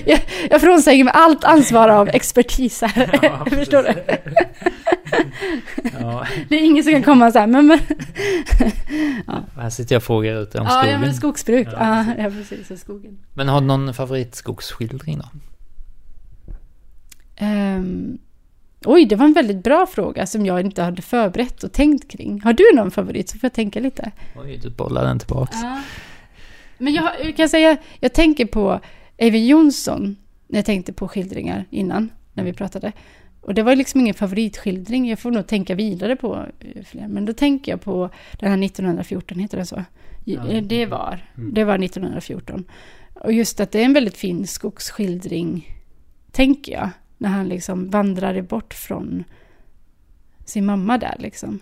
jag, 0.06 0.20
jag 0.50 0.60
frånsäger 0.60 1.04
mig 1.04 1.12
allt 1.16 1.44
ansvar 1.44 1.88
av 1.88 2.08
expertis 2.08 2.82
här. 2.82 3.18
Ja, 3.22 3.44
Förstår 3.50 3.82
du? 3.82 3.94
ja. 6.00 6.26
Det 6.48 6.54
är 6.54 6.60
ingen 6.64 6.84
som 6.84 6.92
kan 6.92 7.02
komma 7.02 7.32
så 7.32 7.38
här, 7.38 7.46
men... 7.46 7.66
men 7.66 7.78
Här 9.56 9.70
sitter 9.70 9.94
jag 9.94 10.00
och 10.00 10.04
frågar 10.04 10.42
ut 10.42 10.54
om 10.54 10.64
ja, 10.64 10.70
skogen. 10.70 10.90
ja, 10.90 10.98
men 10.98 11.14
skogsbruk. 11.14 11.68
Ja, 11.72 12.04
Ja, 12.16 12.22
ja 12.22 12.30
precis. 12.30 12.70
Och 12.70 12.78
skogen. 12.78 13.18
Men 13.34 13.48
har 13.48 13.60
du 13.60 13.66
någon 13.66 13.94
favoritskogsskildring 13.94 15.18
då? 15.18 15.24
Ehm, 17.36 18.18
oj, 18.84 19.06
det 19.06 19.16
var 19.16 19.24
en 19.26 19.32
väldigt 19.32 19.64
bra 19.64 19.86
fråga 19.86 20.26
som 20.26 20.46
jag 20.46 20.60
inte 20.60 20.82
hade 20.82 21.02
förberett 21.02 21.64
och 21.64 21.72
tänkt 21.72 22.10
kring. 22.10 22.40
Har 22.40 22.52
du 22.52 22.64
någon 22.74 22.90
favorit 22.90 23.28
så 23.28 23.38
får 23.38 23.46
jag 23.46 23.52
tänka 23.52 23.80
lite. 23.80 24.10
Oj, 24.36 24.60
du 24.62 24.70
bollar 24.70 25.04
den 25.04 25.18
tillbaks. 25.18 25.56
Men 26.84 26.94
jag, 26.94 27.36
kan 27.36 27.48
säga, 27.48 27.76
jag 28.00 28.12
tänker 28.12 28.46
på 28.46 28.80
Eyvind 29.16 29.46
Jonsson 29.46 30.16
när 30.48 30.58
jag 30.58 30.66
tänkte 30.66 30.92
på 30.92 31.08
skildringar 31.08 31.64
innan, 31.70 32.10
när 32.32 32.44
vi 32.44 32.52
pratade. 32.52 32.92
Och 33.40 33.54
det 33.54 33.62
var 33.62 33.76
liksom 33.76 34.00
ingen 34.00 34.14
favoritskildring, 34.14 35.08
jag 35.08 35.18
får 35.18 35.30
nog 35.30 35.46
tänka 35.46 35.74
vidare 35.74 36.16
på 36.16 36.46
eh, 36.60 36.82
fler. 36.84 37.08
Men 37.08 37.24
då 37.24 37.32
tänker 37.32 37.72
jag 37.72 37.80
på 37.80 38.10
den 38.38 38.50
här 38.50 38.64
1914, 38.64 39.38
heter 39.38 39.58
det 39.58 39.66
så? 39.66 39.76
Eh, 39.76 40.62
Det 40.62 40.86
var, 40.86 41.20
Mm. 41.36 41.54
det 41.54 41.64
var 41.64 41.78
1914. 41.78 42.64
Och 43.14 43.32
just 43.32 43.60
att 43.60 43.72
det 43.72 43.80
är 43.80 43.84
en 43.84 43.92
väldigt 43.92 44.16
fin 44.16 44.46
skogsskildring, 44.46 45.68
tänker 46.32 46.72
jag. 46.72 46.90
När 47.18 47.28
han 47.28 47.48
liksom 47.48 47.90
vandrade 47.90 48.42
bort 48.42 48.74
från 48.74 49.24
sin 50.44 50.66
mamma 50.66 50.98
där 50.98 51.16
liksom. 51.18 51.60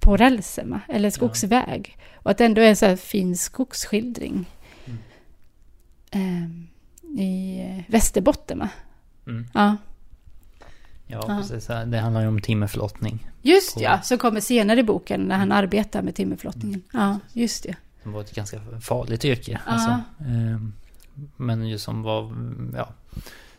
På 0.00 0.16
rälsen, 0.16 0.78
eller 0.88 1.10
skogsväg. 1.10 1.96
Och 2.14 2.30
att 2.30 2.38
det 2.38 2.44
ändå 2.44 2.60
är 2.62 2.68
en 2.68 2.76
så 2.76 2.86
här 2.86 2.96
fin 2.96 3.36
skogsskildring. 3.36 4.44
Mm. 6.12 6.24
Ehm, 6.44 6.66
I 7.18 7.60
eh, 7.60 7.92
Västerbotten, 7.92 8.58
va? 8.58 8.68
Mm. 9.26 9.46
Ja. 9.54 9.76
Ja, 11.06 11.24
Ja. 11.28 11.36
precis. 11.40 11.66
Det 11.66 11.98
handlar 11.98 12.20
ju 12.20 12.26
om 12.28 12.40
timmerflottning. 12.40 13.30
Just 13.42 13.74
På- 13.74 13.82
ja, 13.82 14.00
som 14.02 14.18
kommer 14.18 14.40
senare 14.40 14.80
i 14.80 14.82
boken 14.82 15.20
när 15.20 15.36
han 15.36 15.52
arbetar 15.52 16.02
med 16.02 16.14
timmerflottningen. 16.14 16.82
Ja, 16.92 17.18
just 17.32 17.62
det. 17.62 17.76
Som 18.02 18.12
var 18.12 18.20
ett 18.20 18.34
ganska 18.34 18.60
farligt 18.80 19.24
yrke. 19.24 19.52
Ja. 19.66 19.72
Alltså. 19.72 20.00
Ehm, 20.28 20.72
Men 21.36 21.68
ju 21.68 21.78
som 21.78 22.02
var, 22.02 22.32
ja, 22.76 22.88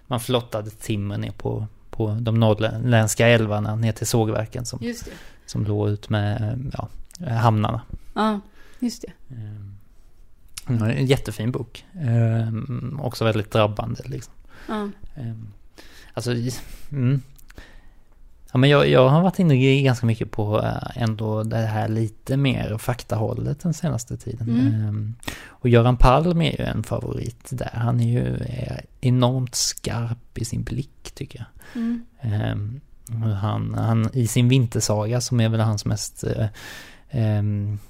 man 0.07 0.19
flottade 0.19 0.69
timmer 0.69 1.17
ner 1.17 1.31
på, 1.31 1.67
på 1.89 2.17
de 2.21 2.39
norrländska 2.39 3.27
älvarna 3.27 3.75
ner 3.75 3.91
till 3.91 4.07
sågverken 4.07 4.65
som, 4.65 4.79
som 5.45 5.65
låg 5.65 5.89
ut 5.89 6.09
med 6.09 6.57
ja, 6.73 6.87
hamnarna. 7.29 7.81
Ja, 8.13 8.39
just 8.79 9.01
det. 9.01 9.11
Ja, 9.27 9.35
En 10.67 11.05
jättefin 11.05 11.51
bok. 11.51 11.85
Ehm, 12.01 12.99
Också 13.03 13.25
väldigt 13.25 13.51
drabbande 13.51 14.01
liksom. 14.05 14.33
Ja. 14.67 14.89
Ehm, 15.15 15.47
Alltså, 16.13 16.31
mm. 16.91 17.21
Ja, 18.51 18.57
men 18.57 18.69
jag, 18.69 18.89
jag 18.89 19.09
har 19.09 19.21
varit 19.21 19.39
inne 19.39 19.81
ganska 19.81 20.05
mycket 20.05 20.31
på 20.31 20.61
eh, 20.61 21.01
ändå 21.03 21.43
det 21.43 21.57
här 21.57 21.87
lite 21.87 22.37
mer 22.37 22.77
faktahållet 22.77 23.59
den 23.59 23.73
senaste 23.73 24.17
tiden. 24.17 24.49
Mm. 24.49 24.67
Ehm, 24.73 25.15
Och 25.45 25.69
Göran 25.69 25.97
Palm 25.97 26.41
är 26.41 26.59
ju 26.59 26.65
en 26.65 26.83
favorit 26.83 27.47
där. 27.49 27.69
Han 27.73 27.99
är 27.99 28.07
ju 28.07 28.35
eh, 28.37 28.77
enormt 29.01 29.55
skarp 29.55 30.37
i 30.37 30.45
sin 30.45 30.63
blick 30.63 31.11
tycker 31.13 31.39
jag. 31.39 31.81
Mm. 31.81 32.05
Ehm, 32.21 32.79
Han, 33.41 33.73
han, 33.73 34.09
I 34.13 34.27
sin 34.27 34.49
vintersaga 34.49 35.21
som 35.21 35.39
är 35.39 35.49
väl 35.49 35.59
hans 35.59 35.85
mest 35.85 36.23
eh, 36.23 36.47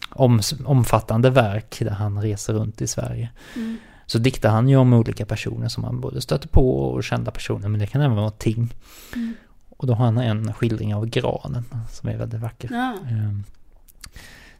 om, 0.09 0.41
omfattande 0.65 1.29
verk 1.29 1.79
där 1.79 1.91
han 1.91 2.21
reser 2.21 2.53
runt 2.53 2.81
i 2.81 2.87
Sverige. 2.87 3.29
Mm. 3.55 3.77
Så 4.05 4.17
diktar 4.17 4.49
han 4.49 4.69
ju 4.69 4.75
om 4.75 4.93
olika 4.93 5.25
personer 5.25 5.67
som 5.67 5.83
han 5.83 6.01
både 6.01 6.21
stöter 6.21 6.47
på 6.47 6.79
och 6.79 7.03
kända 7.03 7.31
personer, 7.31 7.67
men 7.67 7.79
det 7.79 7.87
kan 7.87 8.01
även 8.01 8.15
vara 8.15 8.31
ting. 8.31 8.73
Mm. 9.15 9.33
Och 9.77 9.87
då 9.87 9.93
har 9.93 10.05
han 10.05 10.17
en 10.17 10.53
skildring 10.53 10.95
av 10.95 11.05
granen 11.05 11.65
som 11.91 12.09
är 12.09 12.17
väldigt 12.17 12.41
vacker. 12.41 12.69
Ja. 12.71 12.97
Ehm, 13.09 13.43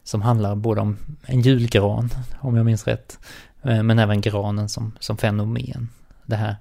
Som 0.02 0.22
handlar 0.22 0.54
både 0.54 0.80
om 0.80 0.96
en 1.22 1.40
julgran, 1.40 2.10
om 2.40 2.56
jag 2.56 2.66
minns 2.66 2.86
rätt, 2.86 3.18
eh, 3.62 3.82
men 3.82 3.98
även 3.98 4.20
granen 4.20 4.68
som, 4.68 4.92
som 5.00 5.16
fenomen. 5.16 5.88
Det 6.26 6.36
här, 6.36 6.56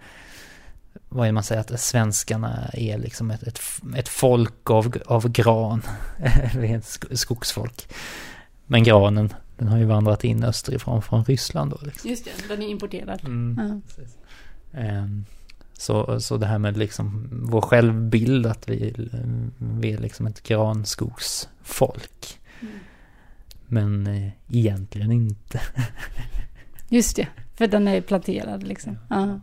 vad 1.10 1.28
är 1.28 1.32
man 1.32 1.44
säger, 1.44 1.62
att 1.62 1.80
svenskarna 1.80 2.70
är 2.74 2.98
liksom 2.98 3.32
ett, 3.32 3.44
ett, 3.44 3.60
ett 3.98 4.10
folk 4.10 4.70
av, 4.70 4.94
av 5.06 5.30
gran. 5.30 5.82
Sk- 6.54 7.16
skogsfolk. 7.16 7.88
Men 8.66 8.84
granen, 8.84 9.34
den 9.58 9.68
har 9.68 9.78
ju 9.78 9.86
vandrat 9.86 10.24
in 10.24 10.44
österifrån, 10.44 11.02
från 11.02 11.26
Ryssland 11.26 11.72
då. 11.72 11.78
Liksom. 11.82 12.10
Just 12.10 12.26
det, 12.26 12.32
den 12.48 12.62
är 12.62 12.68
importerad. 12.68 13.22
Mm. 13.26 13.82
Ehm, 14.74 15.26
Så, 15.74 16.20
så 16.20 16.38
det 16.38 16.46
här 16.46 16.58
med 16.60 16.78
liksom 16.78 17.30
vår 17.32 17.62
självbild 17.62 18.46
att 18.46 18.70
vi, 18.70 19.10
vi 19.58 19.92
är 19.92 19.98
liksom 19.98 20.28
ett 20.28 20.44
granskogsfolk. 20.44 22.40
Mm. 22.62 22.74
Men 23.68 24.08
eh, 24.08 24.32
egentligen 24.50 25.12
inte. 25.12 25.62
Just 26.90 27.16
det, 27.16 27.28
för 27.56 27.68
den 27.68 27.88
är 27.88 28.02
planterad 28.02 28.64
liksom. 28.64 28.98
Ja. 29.10 29.40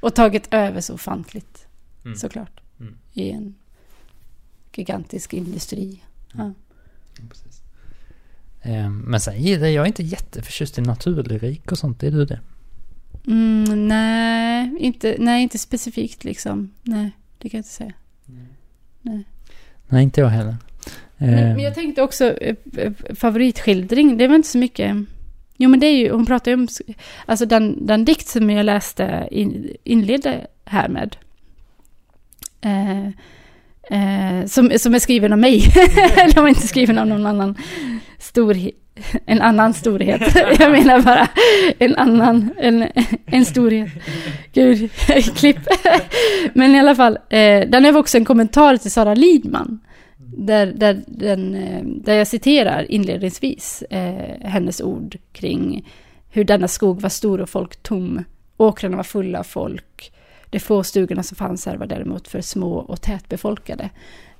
Och 0.00 0.14
tagit 0.14 0.54
över 0.54 0.80
så 0.80 0.94
ofantligt, 0.94 1.66
Mm. 2.04 2.16
såklart. 2.16 2.60
Mm. 2.80 2.94
I 3.12 3.30
en 3.30 3.54
gigantisk 4.74 5.32
industri. 5.34 6.02
Ja. 6.32 6.52
Precis. 7.28 7.62
Ehm, 8.62 8.98
Men 8.98 9.20
sen 9.20 9.42
gillar 9.42 9.66
jag 9.66 9.86
inte 9.86 10.02
jätteförtjust 10.02 10.78
i 10.78 10.80
naturlyrik 10.80 11.72
och 11.72 11.78
sånt, 11.78 12.02
är 12.02 12.10
du 12.10 12.24
det? 12.24 12.40
Mm, 13.26 13.88
nej, 13.88 14.76
inte, 14.78 15.16
nej, 15.18 15.42
inte 15.42 15.58
specifikt 15.58 16.24
liksom. 16.24 16.70
Nej, 16.82 17.10
det 17.38 17.48
kan 17.48 17.58
jag 17.58 17.62
inte 17.62 17.68
säga. 17.70 17.92
Nej, 19.88 20.02
inte 20.02 20.20
jag 20.20 20.28
heller. 20.28 20.56
Men, 21.16 21.34
Ehm, 21.34 21.54
men 21.54 21.58
jag 21.64 21.74
tänkte 21.74 22.02
också, 22.02 22.24
eh, 22.24 22.56
eh, 22.76 22.92
favoritskildring, 23.14 24.16
det 24.16 24.28
var 24.28 24.34
inte 24.36 24.48
så 24.48 24.58
mycket... 24.58 24.96
Jo 25.62 25.68
men 25.70 25.80
det 25.80 25.86
är 25.86 25.96
ju, 25.96 26.10
hon 26.10 26.26
pratar 26.26 26.50
ju 26.50 26.54
om, 26.54 26.68
alltså 27.26 27.46
den, 27.46 27.86
den 27.86 28.04
dikt 28.04 28.28
som 28.28 28.50
jag 28.50 28.66
läste 28.66 29.28
in, 29.30 29.76
inledde 29.84 30.46
här 30.64 30.88
med. 30.88 31.16
Eh, 32.60 33.06
eh, 33.98 34.46
som, 34.46 34.70
som 34.78 34.94
är 34.94 34.98
skriven 34.98 35.32
av 35.32 35.38
mig. 35.38 35.64
eller 36.16 36.40
var 36.40 36.48
inte 36.48 36.68
skriven 36.68 36.98
av 36.98 37.06
någon 37.06 37.26
annan 37.26 37.54
storhet. 38.18 38.74
En 39.26 39.42
annan 39.42 39.74
storhet. 39.74 40.34
Jag 40.58 40.72
menar 40.72 41.02
bara 41.02 41.28
en 41.78 41.96
annan, 41.96 42.50
en, 42.58 42.88
en 43.26 43.44
storhet. 43.44 43.90
Gud, 44.52 44.90
klipp. 45.36 45.58
Men 46.54 46.74
i 46.74 46.78
alla 46.78 46.94
fall, 46.94 47.16
eh, 47.16 47.68
den 47.68 47.84
är 47.84 47.96
också 47.96 48.18
en 48.18 48.24
kommentar 48.24 48.76
till 48.76 48.90
Sara 48.90 49.14
Lidman. 49.14 49.80
Där, 50.36 50.66
där, 50.66 51.02
den, 51.06 51.54
eh, 51.54 51.82
där 51.84 52.14
jag 52.14 52.26
citerar 52.26 52.90
inledningsvis 52.90 53.82
eh, 53.82 54.40
hennes 54.40 54.80
ord 54.80 55.18
kring 55.32 55.88
hur 56.30 56.44
denna 56.44 56.68
skog 56.68 57.00
var 57.00 57.08
stor 57.08 57.40
och 57.40 57.48
folk 57.48 57.82
tom. 57.82 58.24
Åkrarna 58.56 58.96
var 58.96 59.04
fulla 59.04 59.38
av 59.38 59.44
folk. 59.44 60.12
De 60.50 60.60
få 60.60 60.82
stugorna 60.82 61.22
som 61.22 61.36
fanns 61.36 61.66
här 61.66 61.76
var 61.76 61.86
däremot 61.86 62.28
för 62.28 62.40
små 62.40 62.72
och 62.72 63.00
tätbefolkade. 63.00 63.90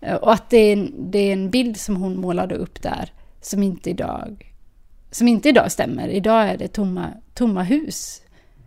Eh, 0.01 0.15
och 0.15 0.33
att 0.33 0.51
det 0.51 0.57
är, 0.57 0.73
en, 0.73 1.11
det 1.11 1.19
är 1.19 1.33
en 1.33 1.51
bild 1.51 1.77
som 1.77 1.97
hon 1.97 2.21
målade 2.21 2.55
upp 2.55 2.83
där 2.83 3.13
som 3.41 3.63
inte 3.63 3.91
idag, 3.91 4.55
som 5.11 5.29
inte 5.29 5.49
idag 5.49 5.73
stämmer. 5.73 6.09
Idag 6.09 6.49
är 6.49 6.59
det 6.59 6.69
tomma, 6.69 7.09
tomma 7.35 7.63
hus, 7.63 8.23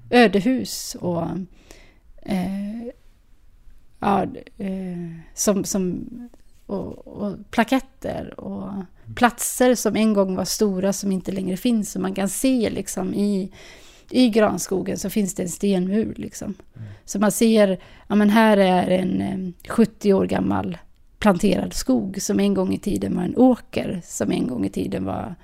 ödehus 0.09 0.95
och 0.99 1.27
eh, 2.21 2.87
ja, 3.99 4.23
eh, 4.57 5.17
som, 5.33 5.63
som 5.63 6.05
och, 6.65 7.07
och 7.07 7.51
plaketter 7.51 8.39
och 8.39 8.71
platser 9.15 9.75
som 9.75 9.95
en 9.95 10.13
gång 10.13 10.35
var 10.35 10.45
stora 10.45 10.93
som 10.93 11.11
inte 11.11 11.31
längre 11.31 11.57
finns. 11.57 11.91
Så 11.91 11.99
man 11.99 12.13
kan 12.13 12.29
se 12.29 12.69
liksom 12.69 13.13
i, 13.13 13.51
i 14.09 14.29
granskogen 14.29 14.97
så 14.97 15.09
finns 15.09 15.35
det 15.35 15.43
en 15.43 15.49
stenmur 15.49 16.13
liksom. 16.17 16.53
Så 17.05 17.19
man 17.19 17.31
ser, 17.31 17.79
ja 18.07 18.15
men 18.15 18.29
här 18.29 18.57
är 18.57 18.87
en 18.87 19.21
eh, 19.21 19.71
70 19.71 20.13
år 20.13 20.25
gammal 20.25 20.77
planterad 21.19 21.73
skog 21.73 22.21
som 22.21 22.39
en 22.39 22.53
gång 22.53 22.73
i 22.73 22.79
tiden 22.79 23.15
var 23.15 23.23
en 23.23 23.37
åker, 23.37 24.01
som 24.03 24.31
en 24.31 24.47
gång 24.47 24.65
i 24.65 24.69
tiden 24.69 25.05
var 25.05 25.35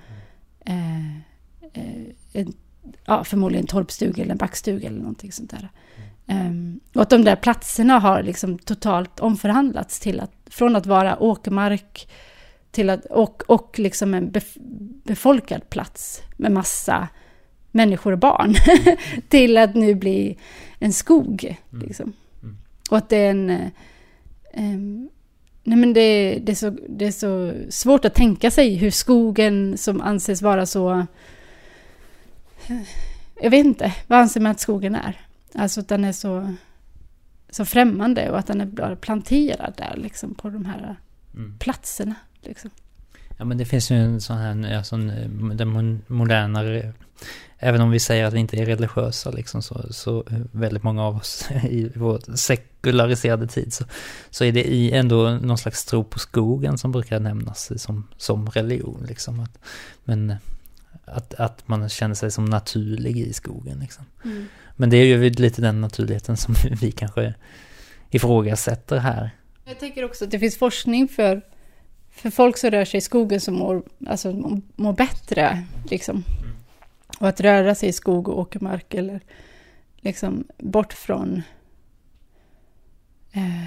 eh, 0.64 1.16
eh, 1.72 2.04
en, 2.32 2.52
ja, 3.06 3.24
förmodligen 3.24 3.62
en 3.62 3.66
torpstuga 3.66 4.22
eller 4.22 4.32
en 4.32 4.38
backstuga 4.38 4.88
eller 4.88 4.98
någonting 4.98 5.32
sånt 5.32 5.50
där. 5.50 5.68
Um, 6.30 6.80
och 6.94 7.02
att 7.02 7.10
de 7.10 7.24
där 7.24 7.36
platserna 7.36 7.98
har 7.98 8.22
liksom 8.22 8.58
totalt 8.58 9.20
omförhandlats 9.20 10.00
till 10.00 10.20
att, 10.20 10.32
från 10.46 10.76
att 10.76 10.86
vara 10.86 11.22
åkermark 11.22 12.08
till 12.70 12.90
att, 12.90 13.04
och, 13.04 13.42
och 13.46 13.78
liksom 13.78 14.14
en 14.14 14.30
bef, 14.30 14.56
befolkad 15.04 15.70
plats 15.70 16.22
med 16.36 16.52
massa 16.52 17.08
människor 17.70 18.12
och 18.12 18.18
barn 18.18 18.54
till 19.28 19.56
att 19.56 19.74
nu 19.74 19.94
bli 19.94 20.38
en 20.78 20.92
skog. 20.92 21.56
Mm. 21.72 21.86
Liksom. 21.86 22.12
Mm. 22.42 22.56
Och 22.90 22.96
att 22.96 23.08
det 23.08 23.16
är 23.16 23.30
en... 23.30 23.50
ehm, 24.52 25.08
nej 25.64 25.78
men 25.78 25.92
det, 25.92 26.38
det, 26.42 26.52
är 26.52 26.56
så, 26.56 26.76
det 26.88 27.06
är 27.06 27.12
så 27.12 27.52
svårt 27.70 28.04
att 28.04 28.14
tänka 28.14 28.50
sig 28.50 28.74
hur 28.74 28.90
skogen 28.90 29.78
som 29.78 30.00
anses 30.00 30.42
vara 30.42 30.66
så... 30.66 31.06
Jag 33.42 33.50
vet 33.50 33.66
inte, 33.66 33.94
vad 34.06 34.18
anser 34.18 34.40
man 34.40 34.52
att 34.52 34.60
skogen 34.60 34.94
är? 34.94 35.29
Alltså 35.54 35.80
att 35.80 35.88
den 35.88 36.04
är 36.04 36.12
så, 36.12 36.54
så 37.50 37.64
främmande 37.64 38.30
och 38.30 38.38
att 38.38 38.46
den 38.46 38.60
är 38.60 38.66
bara 38.66 38.96
planterad 38.96 39.74
där 39.76 39.96
liksom 39.96 40.34
på 40.34 40.50
de 40.50 40.64
här 40.64 40.96
Mm. 41.34 41.58
platserna. 41.58 42.14
Liksom. 42.42 42.70
Ja 43.38 43.44
men 43.44 43.58
det 43.58 43.64
finns 43.64 43.90
ju 43.90 43.96
en 43.96 44.20
sån 44.20 44.36
här, 44.36 44.76
alltså, 44.76 44.94
en- 44.94 45.56
den 45.56 46.02
modernare, 46.06 46.92
även 47.58 47.80
om 47.80 47.90
vi 47.90 47.98
säger 48.00 48.24
att 48.24 48.34
vi 48.34 48.38
inte 48.38 48.56
är 48.56 48.66
religiösa 48.66 49.30
liksom 49.30 49.62
så, 49.62 49.86
så 49.92 50.24
väldigt 50.52 50.82
många 50.82 51.04
av 51.04 51.16
oss 51.16 51.48
i 51.70 51.92
vår 51.94 52.36
sekulariserade 52.36 53.46
tid 53.46 53.72
så, 53.72 53.84
så 54.30 54.44
är 54.44 54.52
det 54.52 54.64
i 54.64 54.92
ändå 54.92 55.30
någon 55.30 55.58
slags 55.58 55.84
tro 55.84 56.04
på 56.04 56.18
skogen 56.18 56.78
som 56.78 56.92
brukar 56.92 57.20
nämnas 57.20 57.82
som, 57.82 58.06
som 58.16 58.46
religion 58.50 59.04
liksom. 59.08 59.40
Att, 59.40 59.58
men 60.04 60.34
att, 61.10 61.34
att 61.34 61.68
man 61.68 61.88
känner 61.88 62.14
sig 62.14 62.30
som 62.30 62.44
naturlig 62.44 63.18
i 63.18 63.32
skogen 63.32 63.78
liksom. 63.78 64.04
Men 64.76 64.90
det 64.90 64.96
är 64.96 65.04
ju 65.04 65.30
lite 65.30 65.62
den 65.62 65.80
naturligheten 65.80 66.36
som 66.36 66.54
vi 66.80 66.92
kanske 66.92 67.34
ifrågasätter 68.10 68.98
här. 68.98 69.30
Jag 69.64 69.78
tänker 69.78 70.04
också 70.04 70.24
att 70.24 70.30
det 70.30 70.38
finns 70.38 70.58
forskning 70.58 71.08
för, 71.08 71.42
för 72.10 72.30
folk 72.30 72.58
som 72.58 72.70
rör 72.70 72.84
sig 72.84 72.98
i 72.98 73.00
skogen 73.00 73.40
som 73.40 73.54
mår, 73.54 73.82
alltså, 74.06 74.32
mår- 74.76 74.92
bättre. 74.92 75.64
Liksom. 75.90 76.24
Och 77.18 77.28
att 77.28 77.40
röra 77.40 77.74
sig 77.74 77.88
i 77.88 77.92
skog 77.92 78.28
och 78.28 78.38
åkermark 78.38 78.94
eller 78.94 79.20
liksom 80.00 80.44
bort 80.58 80.92
från... 80.92 81.42
Eh, 83.32 83.66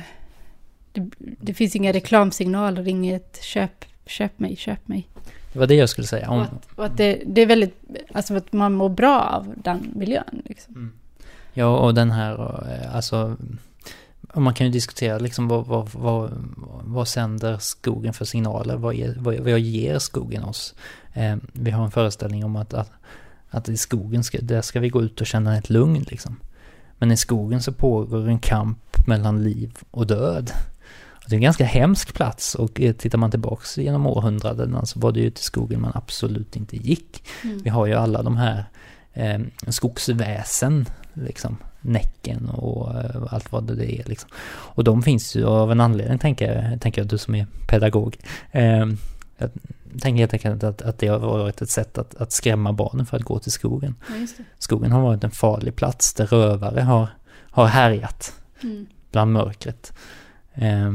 det, 0.91 1.09
det 1.17 1.53
finns 1.53 1.75
inga 1.75 1.93
reklamsignaler, 1.93 2.88
inget 2.88 3.43
köp, 3.43 3.85
köp 4.05 4.39
mig, 4.39 4.55
köp 4.55 4.88
mig. 4.88 5.09
Det 5.53 5.60
var 5.60 5.67
det 5.67 5.75
jag 5.75 5.89
skulle 5.89 6.07
säga. 6.07 6.29
Och 6.29 6.36
Om, 6.36 6.41
att, 6.41 6.67
och 6.75 6.86
att 6.86 6.98
det, 6.98 7.22
det 7.25 7.41
är 7.41 7.45
väldigt, 7.45 7.83
alltså 8.13 8.36
att 8.36 8.53
man 8.53 8.74
mår 8.74 8.89
bra 8.89 9.22
av 9.22 9.53
den 9.55 9.91
miljön. 9.95 10.41
Liksom. 10.45 10.91
Ja, 11.53 11.77
och 11.77 11.93
den 11.93 12.12
här, 12.12 12.63
eh, 12.72 12.95
alltså, 12.95 13.38
och 14.33 14.41
man 14.41 14.53
kan 14.53 14.67
ju 14.67 14.74
diskutera 14.74 15.17
liksom 15.17 15.48
vad, 15.48 15.67
vad, 15.67 15.89
vad, 15.93 16.31
vad 16.83 17.07
sänder 17.07 17.57
skogen 17.57 18.13
för 18.13 18.25
signaler? 18.25 18.75
Vad, 18.75 18.95
är, 18.95 19.15
vad, 19.19 19.36
vad 19.36 19.60
ger 19.60 20.00
skogen 20.00 20.43
oss? 20.43 20.75
Eh, 21.13 21.36
vi 21.51 21.72
har 21.72 21.83
en 21.83 21.91
föreställning 21.91 22.45
om 22.45 22.55
att, 22.55 22.74
att, 22.74 22.91
att 23.50 23.69
i 23.69 23.77
skogen 23.77 24.24
ska, 24.24 24.38
där 24.41 24.62
ska 24.62 24.79
vi 24.79 24.89
gå 24.89 25.01
ut 25.01 25.22
och 25.22 25.27
känna 25.27 25.57
ett 25.57 25.69
lugn 25.69 26.05
liksom. 26.10 26.36
Men 26.98 27.12
i 27.12 27.17
skogen 27.17 27.62
så 27.62 27.72
pågår 27.72 28.27
en 28.27 28.39
kamp 28.39 29.07
mellan 29.07 29.43
liv 29.43 29.77
och 29.91 30.07
död. 30.07 30.51
Det 31.27 31.36
är 31.36 31.38
en 31.38 31.42
ganska 31.44 31.65
hemsk 31.65 32.13
plats 32.13 32.56
och 32.56 32.82
eh, 32.82 32.94
tittar 32.94 33.18
man 33.18 33.32
tillbaks 33.32 33.77
genom 33.77 34.08
århundradena 34.08 34.86
så 34.86 35.00
var 35.00 35.12
det 35.12 35.20
ju 35.20 35.30
till 35.30 35.44
skogen 35.44 35.82
man 35.82 35.92
absolut 35.96 36.56
inte 36.56 36.77
gick. 36.77 37.24
Vi 37.63 37.70
har 37.70 37.86
ju 37.86 37.94
alla 37.94 38.24
de 38.24 38.38
här 38.38 38.65
eh, 39.13 39.39
skogsväsen, 39.68 40.86
liksom. 41.13 41.58
Näcken 41.82 42.50
och 42.50 42.96
eh, 43.00 43.34
allt 43.34 43.51
vad 43.51 43.77
det 43.77 44.00
är 44.00 44.03
liksom. 44.06 44.30
Och 44.46 44.84
de 44.84 45.03
finns 45.03 45.36
ju 45.36 45.46
av 45.46 45.72
en 45.72 45.80
anledning, 45.80 46.20
tänker 46.20 46.72
jag, 46.72 46.82
tänker 46.82 47.01
jag 47.01 47.08
du 47.08 47.18
som 47.18 47.36
är 47.36 47.48
pedagog. 47.68 48.18
Eh, 48.51 48.86
jag 49.38 50.01
tänker 50.01 50.20
helt 50.20 50.34
enkelt 50.34 50.63
att, 50.63 50.82
att 50.82 51.00
det 51.00 51.08
har 51.08 51.20
varit 51.20 51.62
ett 51.62 51.70
sätt 51.70 51.98
att, 51.98 52.15
att 52.15 52.32
skrämma 52.32 52.74
barnen 52.74 53.06
för 53.06 53.18
att 53.18 53.24
gå 53.24 53.39
till 53.39 53.51
skogen. 53.51 53.96
Ja. 54.08 54.44
Skogen 54.60 54.92
har 54.92 55.01
varit 55.01 55.24
en 55.24 55.32
farlig 55.32 55.75
plats 55.75 56.13
där 56.13 56.25
rövare 56.25 56.82
har, 56.82 57.08
har 57.51 57.65
härjat 57.65 58.34
Mm. 58.63 58.86
bland 59.12 59.34
mörkret. 59.34 59.94
Eh, 60.53 60.92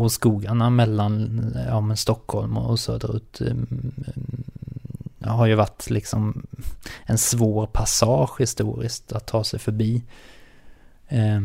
och 0.00 0.12
skogarna 0.12 0.70
mellan 0.70 1.40
ja, 1.68 1.80
men 1.80 1.96
Stockholm 1.96 2.56
och 2.56 2.80
söderut 2.80 3.40
eh, 3.40 3.54
har 5.20 5.46
ju 5.46 5.54
varit 5.54 5.90
liksom 5.90 6.46
en 7.04 7.18
svår 7.18 7.66
passage 7.66 8.40
historiskt 8.40 9.12
att 9.12 9.26
ta 9.26 9.44
sig 9.44 9.58
förbi. 9.58 10.02
Eh, 11.08 11.40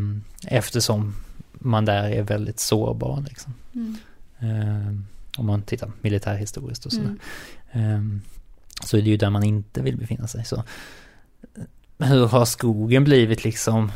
eftersom 0.48 1.16
man 1.54 1.86
där 1.86 2.04
är 2.04 2.24
väldigt 2.24 2.60
sårbar 2.60 3.26
liksom. 3.30 3.54
Mm. 3.74 3.98
Eh, 4.40 4.94
om 5.38 5.46
man 5.46 5.62
tittar 5.62 5.92
militärhistoriskt 6.02 6.86
och 6.86 6.92
sådär. 6.92 7.16
Mm. 7.72 8.22
Eh, 8.22 8.22
så 8.86 8.98
är 8.98 9.02
det 9.02 9.10
ju 9.10 9.18
där 9.18 9.30
man 9.30 9.44
inte 9.44 9.82
vill 9.82 9.98
befinna 9.98 10.28
sig. 10.28 10.46
Så 10.46 10.64
hur 11.98 12.28
har 12.28 12.46
skogen 12.46 13.04
blivit 13.04 13.44
liksom 13.44 13.92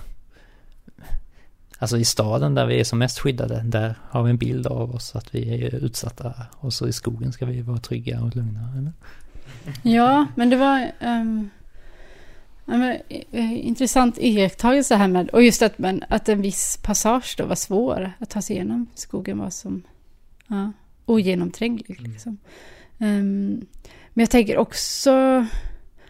Alltså 1.79 1.97
i 1.97 2.05
staden 2.05 2.55
där 2.55 2.65
vi 2.65 2.79
är 2.79 2.83
som 2.83 2.99
mest 2.99 3.19
skyddade, 3.19 3.61
där 3.65 3.95
har 4.09 4.23
vi 4.23 4.29
en 4.29 4.37
bild 4.37 4.67
av 4.67 4.95
oss 4.95 5.15
att 5.15 5.35
vi 5.35 5.65
är 5.65 5.75
utsatta. 5.75 6.33
Och 6.57 6.73
så 6.73 6.87
i 6.87 6.93
skogen 6.93 7.31
ska 7.31 7.45
vi 7.45 7.61
vara 7.61 7.77
trygga 7.77 8.21
och 8.21 8.35
lugna. 8.35 8.73
Eller? 8.77 8.93
Ja, 9.83 10.25
men 10.35 10.49
det 10.49 10.55
var 10.55 10.91
ehm, 10.99 11.49
ja, 12.65 12.77
men, 12.77 12.97
eh, 13.31 13.67
intressant 13.67 14.17
iakttagelse 14.17 14.95
här 14.95 15.07
med, 15.07 15.29
och 15.29 15.43
just 15.43 15.61
att, 15.61 15.77
men, 15.77 16.03
att 16.09 16.29
en 16.29 16.41
viss 16.41 16.79
passage 16.83 17.35
då 17.37 17.45
var 17.45 17.55
svår 17.55 18.11
att 18.19 18.29
ta 18.29 18.41
sig 18.41 18.55
igenom. 18.55 18.87
Skogen 18.95 19.37
var 19.37 19.49
som 19.49 19.83
ja, 20.47 20.71
ogenomtränglig. 21.05 21.99
Mm. 21.99 22.11
Liksom. 22.11 22.37
Ehm, 22.99 23.65
men 24.13 24.23
jag 24.23 24.29
tänker 24.29 24.57
också, 24.57 25.45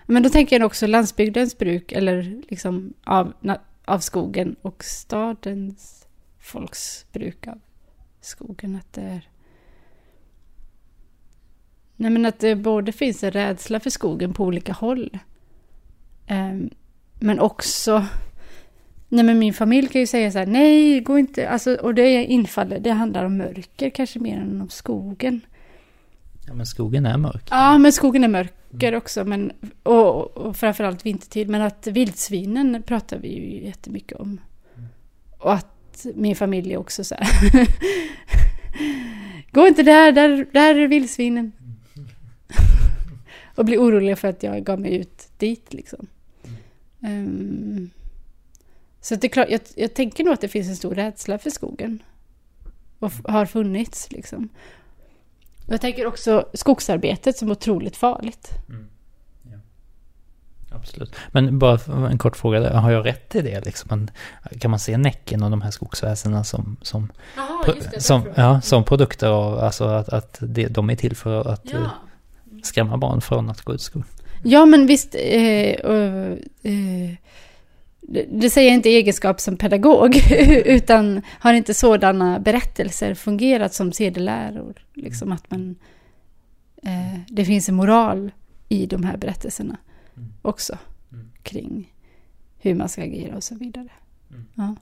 men 0.05 0.23
då 0.23 0.29
tänker 0.29 0.59
jag 0.59 0.65
också 0.65 0.87
landsbygdens 0.87 1.57
bruk, 1.57 1.91
eller 1.91 2.41
liksom 2.49 2.93
av, 3.03 3.33
av 3.85 3.99
skogen 3.99 4.55
och 4.61 4.83
stadens 4.83 6.07
folks 6.39 7.05
bruk 7.11 7.47
av 7.47 7.59
skogen. 8.21 8.75
Att 8.75 8.93
det 8.93 9.01
är 9.01 9.29
Nej, 11.97 12.11
men 12.11 12.25
att 12.25 12.39
det 12.39 12.55
både 12.55 12.91
finns 12.91 13.23
en 13.23 13.31
rädsla 13.31 13.79
för 13.79 13.89
skogen 13.89 14.33
på 14.33 14.43
olika 14.43 14.73
håll. 14.73 15.17
Ehm, 16.27 16.69
men 17.19 17.39
också... 17.39 18.05
Nej, 19.09 19.23
men 19.23 19.39
min 19.39 19.53
familj 19.53 19.87
kan 19.87 20.01
ju 20.01 20.07
säga 20.07 20.31
så 20.31 20.39
här, 20.39 20.45
nej, 20.45 20.99
gå 20.99 21.19
inte... 21.19 21.49
Alltså, 21.49 21.75
och 21.75 21.95
det 21.95 22.25
infaller, 22.25 22.79
det 22.79 22.91
handlar 22.91 23.25
om 23.25 23.37
mörker 23.37 23.89
kanske 23.89 24.19
mer 24.19 24.37
än 24.37 24.61
om 24.61 24.69
skogen. 24.69 25.41
Ja 26.47 26.53
men 26.53 26.65
skogen 26.65 27.05
är 27.05 27.17
mörk. 27.17 27.47
Ja, 27.49 27.77
men 27.77 27.91
skogen 27.91 28.23
är 28.23 28.27
mörker 28.75 28.95
också, 28.95 29.25
men, 29.25 29.51
och, 29.83 30.37
och 30.37 30.57
framförallt 30.57 31.05
vintertid. 31.05 31.49
Men 31.49 31.61
att 31.61 31.87
vildsvinen 31.87 32.83
pratar 32.83 33.17
vi 33.17 33.27
ju 33.27 33.65
jättemycket 33.65 34.17
om. 34.17 34.41
Och 35.37 35.53
att 35.53 36.05
min 36.15 36.35
familj 36.35 36.73
är 36.73 36.77
också 36.77 37.03
så 37.03 37.15
här... 37.15 37.67
Gå 39.51 39.67
inte 39.67 39.83
där, 39.83 40.11
där, 40.11 40.47
där 40.51 40.75
är 40.75 40.87
vildsvinen. 40.87 41.51
och 43.55 43.65
blir 43.65 43.77
oroliga 43.77 44.15
för 44.15 44.27
att 44.27 44.43
jag 44.43 44.63
gav 44.63 44.79
mig 44.79 44.95
ut 44.95 45.29
dit 45.37 45.73
liksom. 45.73 46.07
Ehm, 47.01 47.89
så 49.01 49.15
det 49.15 49.27
är 49.27 49.29
klart, 49.29 49.49
jag, 49.49 49.61
jag 49.75 49.93
tänker 49.93 50.23
nog 50.23 50.33
att 50.33 50.41
det 50.41 50.47
finns 50.47 50.67
en 50.67 50.75
stor 50.75 50.95
rädsla 50.95 51.37
för 51.37 51.49
skogen. 51.49 52.03
Och 52.99 53.11
har 53.11 53.45
funnits 53.45 54.11
liksom. 54.11 54.49
Jag 55.67 55.81
tänker 55.81 56.05
också 56.05 56.47
skogsarbetet 56.53 57.37
som 57.37 57.51
otroligt 57.51 57.97
farligt. 57.97 58.51
Absolut. 60.75 61.15
Men 61.31 61.59
bara 61.59 62.07
en 62.09 62.17
kort 62.17 62.37
fråga 62.37 62.73
har 62.73 62.91
jag 62.91 63.05
rätt 63.05 63.35
i 63.35 63.41
det 63.41 63.65
liksom? 63.65 64.07
Kan 64.59 64.71
man 64.71 64.79
se 64.79 64.97
Näcken 64.97 65.43
och 65.43 65.49
de 65.49 65.61
här 65.61 65.71
skogsväsena 65.71 66.43
som, 66.43 66.77
som, 66.81 67.11
som, 67.97 68.23
ja, 68.35 68.61
som 68.61 68.83
produkter 68.83 69.27
av, 69.27 69.59
alltså 69.59 69.83
att, 69.83 70.09
att 70.09 70.37
det, 70.41 70.67
de 70.67 70.89
är 70.89 70.95
till 70.95 71.15
för 71.15 71.47
att 71.47 71.73
eh, 71.73 71.89
skrämma 72.63 72.97
barn 72.97 73.21
från 73.21 73.49
att 73.49 73.61
gå 73.61 73.73
ut 73.73 73.81
i 73.81 73.83
skolan? 73.83 74.07
Ja, 74.43 74.65
men 74.65 74.87
visst. 74.87 75.15
Eh, 75.19 75.79
och, 75.79 76.37
eh, 76.63 77.15
det, 78.29 78.49
säger 78.49 78.67
jag 78.69 78.75
inte 78.75 78.89
egenskap 78.89 79.39
som 79.41 79.57
pedagog, 79.57 80.15
utan 80.65 81.21
har 81.39 81.53
inte 81.53 81.73
sådana 81.73 82.39
berättelser 82.39 83.13
fungerat 83.13 83.73
som 83.73 83.91
sedeläror? 83.91 84.85
Liksom 84.93 85.31
att 85.31 85.51
man... 85.51 85.75
Eh, 86.83 87.19
det 87.27 87.45
finns 87.45 87.69
en 87.69 87.75
moral 87.75 88.31
i 88.69 88.85
de 88.85 89.03
här 89.03 89.17
berättelserna 89.17 89.77
Mm. 90.17 90.33
också, 90.41 90.77
Mm. 91.11 91.31
kring 91.43 91.93
hur 92.57 92.75
man 92.75 92.89
ska 92.89 93.01
agera 93.03 93.35
och 93.35 93.43
så 93.43 93.55
vidare. 93.55 93.89
Mm. 94.29 94.45
Ja. 94.55 94.75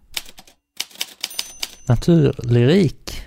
Naturlyrik 1.88 3.22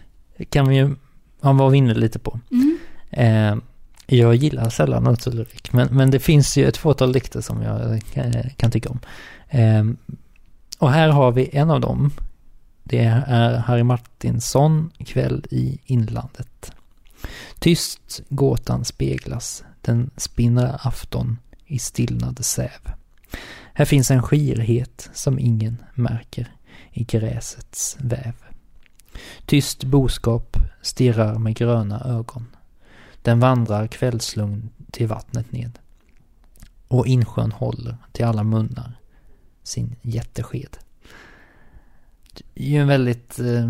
kan 0.50 0.68
vi 0.68 0.76
ju, 0.76 0.94
han 1.40 1.56
var 1.56 1.70
vi 1.70 1.78
inne 1.78 1.94
lite 1.94 2.18
på. 2.18 2.40
Mm. 2.50 2.78
Eh, 3.10 3.62
jag 4.06 4.34
gillar 4.34 4.70
sällan 4.70 5.02
naturlyrik, 5.02 5.72
men, 5.72 5.88
men 5.90 6.10
det 6.10 6.18
finns 6.18 6.56
ju 6.56 6.66
ett 6.66 6.76
fåtal 6.76 7.12
dikter 7.12 7.40
som 7.40 7.62
jag 7.62 7.92
eh, 7.92 8.00
kan, 8.00 8.34
eh, 8.34 8.52
kan 8.56 8.70
tycka 8.70 8.88
om. 8.88 9.00
Ehm, 9.48 9.96
och 10.78 10.90
här 10.90 11.08
har 11.08 11.32
vi 11.32 11.50
en 11.52 11.70
av 11.70 11.80
dem. 11.80 12.10
Det 12.84 12.98
är 13.04 13.56
Harry 13.56 13.82
Martinsson, 13.82 14.90
Kväll 15.06 15.44
i 15.50 15.78
inlandet. 15.84 16.72
Tyst 17.58 18.22
gåtan 18.28 18.84
speglas, 18.84 19.64
den 19.80 20.10
spinner 20.16 20.80
afton 20.82 21.38
i 21.66 21.78
stillnad 21.78 22.44
säv. 22.44 22.92
Här 23.72 23.84
finns 23.84 24.10
en 24.10 24.22
skirhet 24.22 25.10
som 25.14 25.38
ingen 25.38 25.82
märker 25.94 26.52
i 26.92 27.04
gräsets 27.04 27.96
väv. 28.00 28.34
Tyst 29.46 29.84
boskap 29.84 30.56
stirrar 30.82 31.38
med 31.38 31.56
gröna 31.56 32.00
ögon. 32.04 32.46
Den 33.26 33.40
vandrar 33.40 33.86
kvällslugn 33.86 34.70
till 34.90 35.06
vattnet 35.06 35.52
ned. 35.52 35.78
Och 36.88 37.06
insjön 37.06 37.52
håller 37.52 37.96
till 38.12 38.24
alla 38.24 38.42
munnar 38.42 38.92
sin 39.62 39.96
jättesked. 40.02 40.76
Det 42.32 42.64
är 42.64 42.70
ju 42.70 42.78
en 42.78 42.88
väldigt... 42.88 43.38
Eh, 43.38 43.68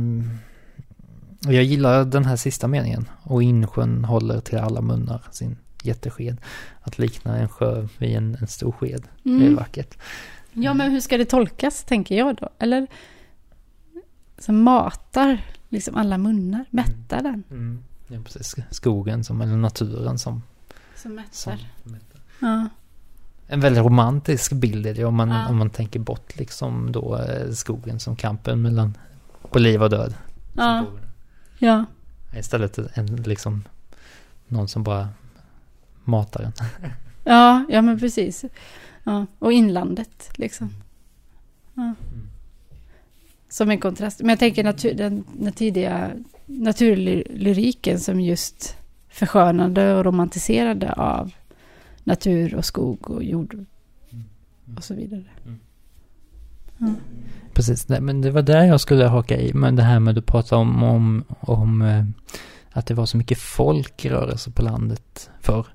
jag 1.53 1.64
gillar 1.64 2.05
den 2.05 2.25
här 2.25 2.37
sista 2.37 2.69
meningen. 2.69 3.09
Och 3.23 3.42
insjön 3.42 4.05
håller 4.05 4.40
till 4.40 4.59
alla 4.59 4.81
munnar 4.81 5.23
sin 5.31 5.57
jättesked. 5.83 6.40
Att 6.81 6.99
likna 6.99 7.38
en 7.38 7.49
sjö 7.49 7.88
vid 7.99 8.16
en, 8.16 8.37
en 8.40 8.47
stor 8.47 8.73
sked. 8.73 9.05
Mm. 9.25 9.40
Det 9.40 9.47
är 9.47 9.55
vackert. 9.55 9.99
Ja, 10.53 10.75
men 10.75 10.90
hur 10.90 11.01
ska 11.01 11.19
det 11.19 11.25
tolkas, 11.25 11.85
tänker 11.85 12.19
jag 12.19 12.37
då? 12.37 12.49
Eller 12.59 12.87
som 14.38 14.62
matar 14.62 15.40
liksom 15.69 15.95
alla 15.95 16.19
munnar, 16.19 16.64
mättar 16.71 17.23
den. 17.23 17.45
Mm. 17.51 17.83
Ja, 18.09 18.19
precis. 18.25 18.57
Skogen 18.71 19.25
som, 19.25 19.40
eller 19.40 19.57
naturen 19.57 20.19
som... 20.19 20.42
Som 20.97 21.14
mättar. 21.14 21.33
som 21.33 21.59
mättar. 21.83 22.21
Ja. 22.40 22.69
En 23.47 23.61
väldigt 23.61 23.85
romantisk 23.85 24.53
bild 24.53 24.87
är 24.87 24.95
det 24.95 25.05
om 25.05 25.14
man, 25.14 25.29
Ja. 25.29 25.49
om 25.49 25.57
man 25.57 25.71
tänker 25.71 26.01
bort 26.01 26.37
liksom 26.37 26.92
då 26.92 27.16
eh, 27.19 27.51
skogen 27.51 28.01
som 28.01 28.16
kampen 28.16 28.62
mellan 28.62 28.97
på 29.51 29.59
liv 29.59 29.83
och 29.83 29.90
död. 29.90 30.14
Ja. 30.57 30.87
ja. 31.59 31.85
Istället 32.38 32.79
en 32.79 33.07
liksom 33.16 33.64
någon 34.49 34.69
som 34.69 34.83
bara 34.83 35.09
matar 36.05 36.42
en. 36.42 36.53
Ja, 37.25 37.64
ja 37.69 37.83
men 37.83 37.99
precis. 37.99 38.45
Ja. 39.05 39.27
Och 39.38 39.53
inlandet 39.53 40.31
liksom. 40.35 40.71
Ja. 41.75 41.83
Mm. 41.83 42.29
Som 43.49 43.71
en 43.71 43.81
kontrast. 43.81 44.21
Men 44.21 44.29
jag 44.29 44.38
tänker 44.38 44.64
natur, 44.64 44.95
den, 44.95 45.25
den 45.38 45.53
tidiga 45.53 46.11
naturlyriken 46.47 48.01
som 48.01 48.21
just 48.21 48.77
förskönade 49.09 49.95
och 49.95 50.05
romantiserade 50.05 50.93
av 50.93 51.33
natur 52.05 52.55
och 52.55 52.65
skog 52.65 53.11
och 53.11 53.25
jord 53.25 53.65
och 54.77 54.85
så 54.85 54.95
vidare. 54.95 55.25
Precis, 57.53 57.89
nej, 57.89 58.01
men 58.01 58.21
det 58.21 58.31
var 58.31 58.43
där 58.43 58.65
jag 58.65 58.81
skulle 58.81 59.05
haka 59.05 59.41
i. 59.41 59.55
Men 59.55 59.77
det 59.77 59.83
här 59.83 60.01
med 60.01 60.11
att 60.11 60.17
du 60.17 60.23
pratade 60.23 60.61
om, 60.61 60.83
om, 60.83 61.25
om 61.41 61.83
eh, 61.83 62.05
att 62.71 62.87
det 62.87 62.95
var 62.95 63.07
så 63.07 63.17
mycket 63.17 63.39
folk 63.39 64.05
i 64.05 64.09
rörelse 64.09 64.51
på 64.51 64.63
landet 64.63 65.31
förr. 65.41 65.67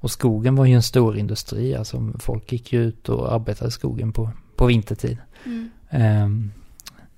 Och 0.00 0.10
skogen 0.10 0.56
var 0.56 0.64
ju 0.64 0.74
en 0.74 0.82
stor 0.82 1.18
industri. 1.18 1.74
Alltså 1.74 2.12
folk 2.18 2.52
gick 2.52 2.72
ju 2.72 2.84
ut 2.84 3.08
och 3.08 3.34
arbetade 3.34 3.68
i 3.68 3.72
skogen 3.72 4.12
på, 4.12 4.30
på 4.56 4.66
vintertid. 4.66 5.18
Mm. 5.44 5.70
Ehm, 5.90 6.52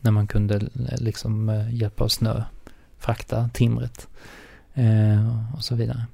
när 0.00 0.10
man 0.10 0.26
kunde 0.26 0.56
eh, 0.56 0.98
liksom 0.98 1.48
eh, 1.48 1.74
hjälpa 1.74 2.04
av 2.04 2.08
snö, 2.08 2.42
frakta 2.98 3.50
timret 3.52 4.08
eh, 4.74 5.54
och 5.54 5.64
så 5.64 5.74
vidare. 5.74 6.06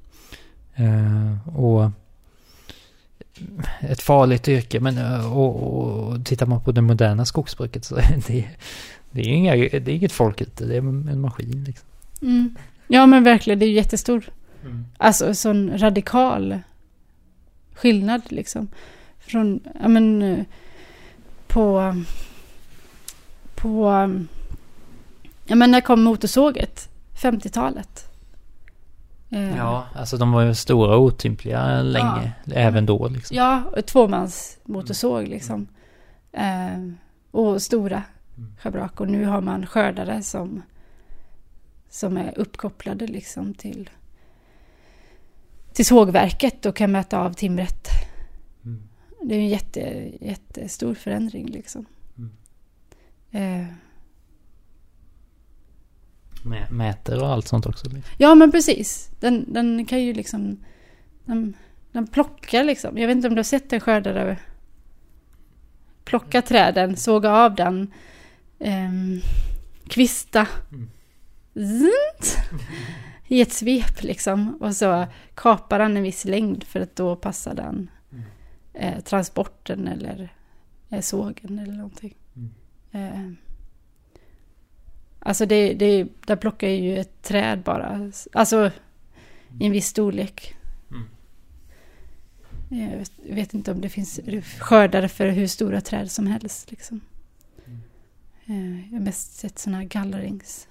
Eh, 0.75 1.49
och 1.59 1.91
ett 3.81 4.03
farligt 4.03 4.49
yrke, 4.49 4.81
men 4.81 4.99
eh, 4.99 5.37
och, 5.37 5.63
och, 5.63 6.09
och 6.09 6.27
tittar 6.27 6.47
man 6.47 6.61
på 6.61 6.73
det 6.73 6.81
moderna 6.81 7.25
skogsbruket 7.25 7.85
så 7.85 7.97
är 7.97 8.23
det, 8.27 8.49
det 9.11 9.21
är, 9.21 9.29
inga, 9.29 9.57
det 9.57 9.77
är 9.77 9.89
inget 9.89 10.13
folk 10.13 10.41
ute, 10.41 10.65
det 10.65 10.75
är 10.75 10.79
en 10.79 11.21
maskin 11.21 11.65
liksom. 11.65 11.89
Mm. 12.23 12.57
Ja 12.89 13.07
men 13.07 13.25
verkligen, 13.25 13.59
det 13.59 13.65
är 13.65 13.69
ju 13.69 13.75
jättestor. 13.75 14.31
Alltså 14.99 15.35
sån 15.35 15.79
radikal 15.79 16.61
skillnad 17.75 18.23
liksom. 18.29 18.69
Från, 19.19 19.61
ja 19.81 19.89
men 19.89 20.23
eh, 20.23 20.45
på, 21.47 21.95
på, 23.55 23.91
ja 25.47 25.55
men 25.57 25.71
när 25.71 25.81
kom 25.81 26.03
motorsåget? 26.03 26.89
50-talet. 27.15 28.11
Eh, 29.31 29.57
Ja, 29.57 29.87
alltså 29.95 30.17
de 30.17 30.33
var 30.33 30.43
ju 30.43 30.55
stora 30.55 30.97
och 30.97 31.03
otympliga 31.03 31.83
länge, 31.83 32.33
även 32.47 32.87
då 32.87 33.09
liksom. 33.09 33.37
Ja, 33.37 33.63
och 33.77 33.87
tvåmans 33.87 34.59
motorsåg 34.65 35.29
liksom. 35.29 35.67
Eh, 36.33 36.91
och 37.31 37.63
stora 37.63 38.03
Mm. 38.37 38.53
schabrak. 38.61 39.01
Och 39.01 39.09
nu 39.09 39.25
har 39.25 39.41
man 39.41 39.67
skördare 39.67 40.23
som, 40.23 40.63
som 41.91 42.17
är 42.17 42.39
uppkopplade 42.39 43.07
liksom 43.07 43.55
till, 43.55 43.91
till 45.73 45.87
sågverket 45.87 46.67
och 46.67 46.77
kan 46.77 46.93
mäta 46.93 47.19
av 47.19 47.33
timret. 47.33 47.89
Mm. 48.65 48.83
Det 49.23 49.35
är 49.35 49.39
en 49.39 49.49
jätte, 49.49 49.81
jättestor 50.21 50.95
förändring 50.95 51.47
liksom. 51.47 51.87
Mm. 52.17 52.31
Eh, 53.31 53.67
Mäter 56.71 57.23
och 57.23 57.29
allt 57.29 57.49
sånt 57.49 57.67
också. 57.67 57.89
Liksom. 57.89 58.15
ja 58.19 58.35
men 58.35 58.53
precis. 58.53 59.11
Den, 59.21 59.53
den 59.53 59.87
kan 59.87 60.03
ju 60.03 60.15
liksom... 60.15 60.57
Den, 61.25 61.55
den 61.93 62.07
plockar 62.07 62.65
liksom. 62.65 62.99
Jag 62.99 63.07
vet 63.07 63.17
inte 63.17 63.29
om 63.29 63.35
du 63.35 63.39
har 63.39 63.45
sett 63.45 63.73
en 63.73 63.81
skördare 63.81 64.39
plocka 66.05 66.43
träden, 66.43 66.97
såga 66.97 67.33
av 67.33 67.55
den, 67.55 67.93
ehm, 68.59 69.21
kvista. 69.89 70.47
Znt, 71.55 72.37
I 73.29 73.41
ett 73.41 73.53
svep 73.53 74.03
liksom. 74.03 74.57
Och 74.61 74.77
så 74.77 75.07
kapar 75.35 75.79
den 75.79 75.97
en 75.97 76.03
viss 76.03 76.25
längd 76.25 76.65
för 76.65 76.81
att 76.81 76.97
då 76.97 77.17
passar 77.17 77.55
den 77.55 77.91
Mm. 78.13 78.25
eh, 78.75 79.01
transporten 79.01 79.89
eller 79.89 80.33
eh, 80.91 81.01
sågen 81.01 81.59
eller 81.59 81.73
någonting. 81.73 82.15
Mm. 82.37 82.51
Eh, 82.93 83.33
alltså 85.25 85.47
det, 85.47 85.75
det, 85.75 86.07
där 86.27 86.37
plockar 86.37 86.69
ju 86.69 86.99
ett 86.99 87.23
träd 87.23 87.63
bara. 87.63 88.11
Alltså 88.33 88.71
i 89.61 89.67
en 89.67 89.73
viss 89.73 89.87
storlek. 89.87 90.55
Mm. 90.91 91.09
Jag 92.91 92.99
vet, 92.99 93.13
jag 93.29 93.35
vet 93.35 93.55
inte 93.55 93.73
om 93.73 93.81
det 93.81 93.89
finns 93.89 94.21
skördare 94.59 95.09
för 95.09 95.29
hur 95.29 95.47
stora 95.47 95.81
träd 95.81 96.11
som 96.11 96.27
helst. 96.27 96.71
Liksom. 96.71 97.01
Mm. 97.67 97.81
Eh, 98.47 98.87
jag 98.93 98.99
har 98.99 99.05
mest 99.05 99.33
sett 99.37 99.59
sådana 99.59 99.79
här 99.79 99.85
gallerings. 99.85 100.69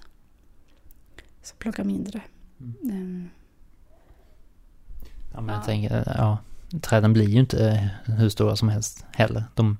Som 1.42 1.56
plockar 1.58 1.84
mindre. 1.84 2.20
Mm. 2.60 2.74
Eh, 3.24 3.30
Ja, 5.36 5.40
men 5.40 5.54
jag 5.54 5.62
Ja. 5.62 5.66
tänker, 5.66 6.04
ja, 6.16 6.38
träden 6.80 7.12
blir 7.12 7.28
ju 7.28 7.40
inte 7.40 7.68
eh, 8.06 8.14
hur 8.14 8.28
stora 8.28 8.56
som 8.56 8.68
helst 8.68 9.04
heller. 9.12 9.44
De, 9.54 9.78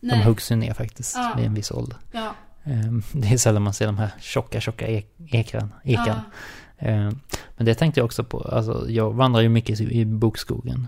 de 0.00 0.22
huggs 0.22 0.52
ju 0.52 0.56
ner 0.56 0.74
faktiskt 0.74 1.16
Ja. 1.16 1.34
vid 1.36 1.46
en 1.46 1.54
viss 1.54 1.70
ålder. 1.70 1.98
Ja. 2.12 2.34
Ehm, 2.64 3.02
Det 3.12 3.28
är 3.28 3.36
sällan 3.36 3.62
man 3.62 3.74
ser 3.74 3.86
de 3.86 3.98
här 3.98 4.10
tjocka, 4.20 4.60
tjocka 4.60 4.86
ek, 4.86 5.14
ekran, 5.26 5.72
ekan. 5.84 6.06
Ja. 6.06 6.22
Ehm, 6.78 7.18
Men 7.56 7.66
det 7.66 7.74
tänkte 7.74 8.00
jag 8.00 8.04
också 8.04 8.24
på. 8.24 8.40
Alltså, 8.40 8.90
jag 8.90 9.12
vandrar 9.12 9.40
ju 9.40 9.48
mycket 9.48 9.80
i 9.80 10.04
bokskogen. 10.04 10.86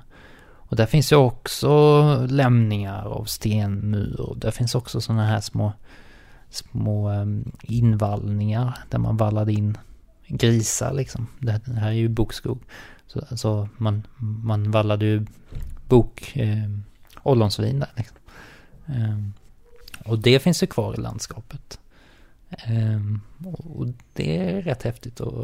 Och 0.71 0.77
där 0.77 0.87
finns 0.87 1.13
ju 1.13 1.17
också 1.17 2.27
lämningar 2.27 3.05
av 3.05 3.25
stenmur. 3.25 4.35
Där 4.37 4.51
finns 4.51 4.75
också 4.75 5.01
sådana 5.01 5.27
här 5.27 5.41
små, 5.41 5.73
små 6.51 7.09
ehm, 7.09 7.53
invallningar 7.63 8.79
där 8.89 8.99
man 8.99 9.17
vallade 9.17 9.53
in 9.53 9.79
grisar 10.29 10.93
liksom. 10.93 11.27
Det 11.39 11.61
här 11.67 11.89
är 11.89 11.93
ju 11.93 12.09
bokskog. 12.09 12.63
Så 13.07 13.21
alltså 13.31 13.69
man, 13.77 14.07
man 14.19 14.71
vallade 14.71 15.07
ju 15.07 15.27
bok, 15.89 16.37
eh, 16.37 16.71
ollonsvin 17.23 17.79
där 17.79 17.91
liksom. 17.97 18.17
Och 20.05 20.19
det 20.19 20.39
finns 20.39 20.63
ju 20.63 20.67
kvar 20.67 20.95
i 20.95 21.01
landskapet. 21.01 21.79
Ehm, 22.51 23.21
och 23.77 23.87
det 24.13 24.37
är 24.37 24.63
rätt 24.63 24.83
häftigt 24.83 25.21
att, 25.21 25.35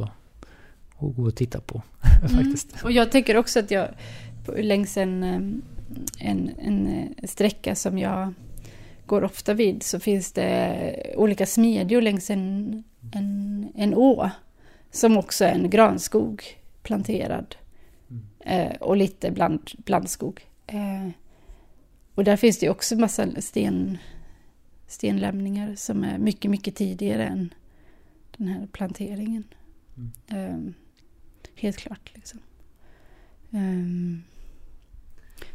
att 0.98 1.16
gå 1.16 1.22
och 1.22 1.36
titta 1.36 1.60
på 1.60 1.82
faktiskt. 2.20 2.72
Mm. 2.72 2.84
Och 2.84 2.92
jag 2.92 3.12
tänker 3.12 3.36
också 3.36 3.58
att 3.58 3.70
jag 3.70 3.88
längs 4.56 4.96
en, 4.96 5.22
eh, 5.22 5.40
en, 6.28 6.50
en 6.58 6.86
eh, 6.86 7.26
sträcka 7.28 7.74
som 7.74 7.98
jag 7.98 8.32
går 9.06 9.24
ofta 9.24 9.54
vid 9.54 9.82
så 9.82 10.00
finns 10.00 10.32
det 10.32 11.14
olika 11.16 11.46
smedjor 11.46 12.00
längs 12.00 12.30
en, 12.30 12.84
en, 13.12 13.68
en 13.74 13.94
å. 13.94 14.30
Som 14.90 15.16
också 15.16 15.44
är 15.44 15.52
en 15.52 15.70
granskog 15.70 16.42
planterad. 16.82 17.56
Mm. 18.10 18.24
Eh, 18.40 18.76
och 18.76 18.96
lite 18.96 19.30
bland, 19.30 19.70
blandskog. 19.76 20.46
Eh, 20.66 21.08
och 22.14 22.24
där 22.24 22.36
finns 22.36 22.58
det 22.58 22.70
också 22.70 22.96
massa 22.96 23.40
sten, 23.40 23.98
stenlämningar 24.86 25.74
som 25.74 26.04
är 26.04 26.18
mycket, 26.18 26.50
mycket 26.50 26.74
tidigare 26.74 27.26
än 27.26 27.54
den 28.36 28.48
här 28.48 28.66
planteringen. 28.66 29.44
Mm. 29.96 30.10
Eh, 30.28 30.72
helt 31.54 31.76
klart 31.76 32.10
liksom. 32.14 32.40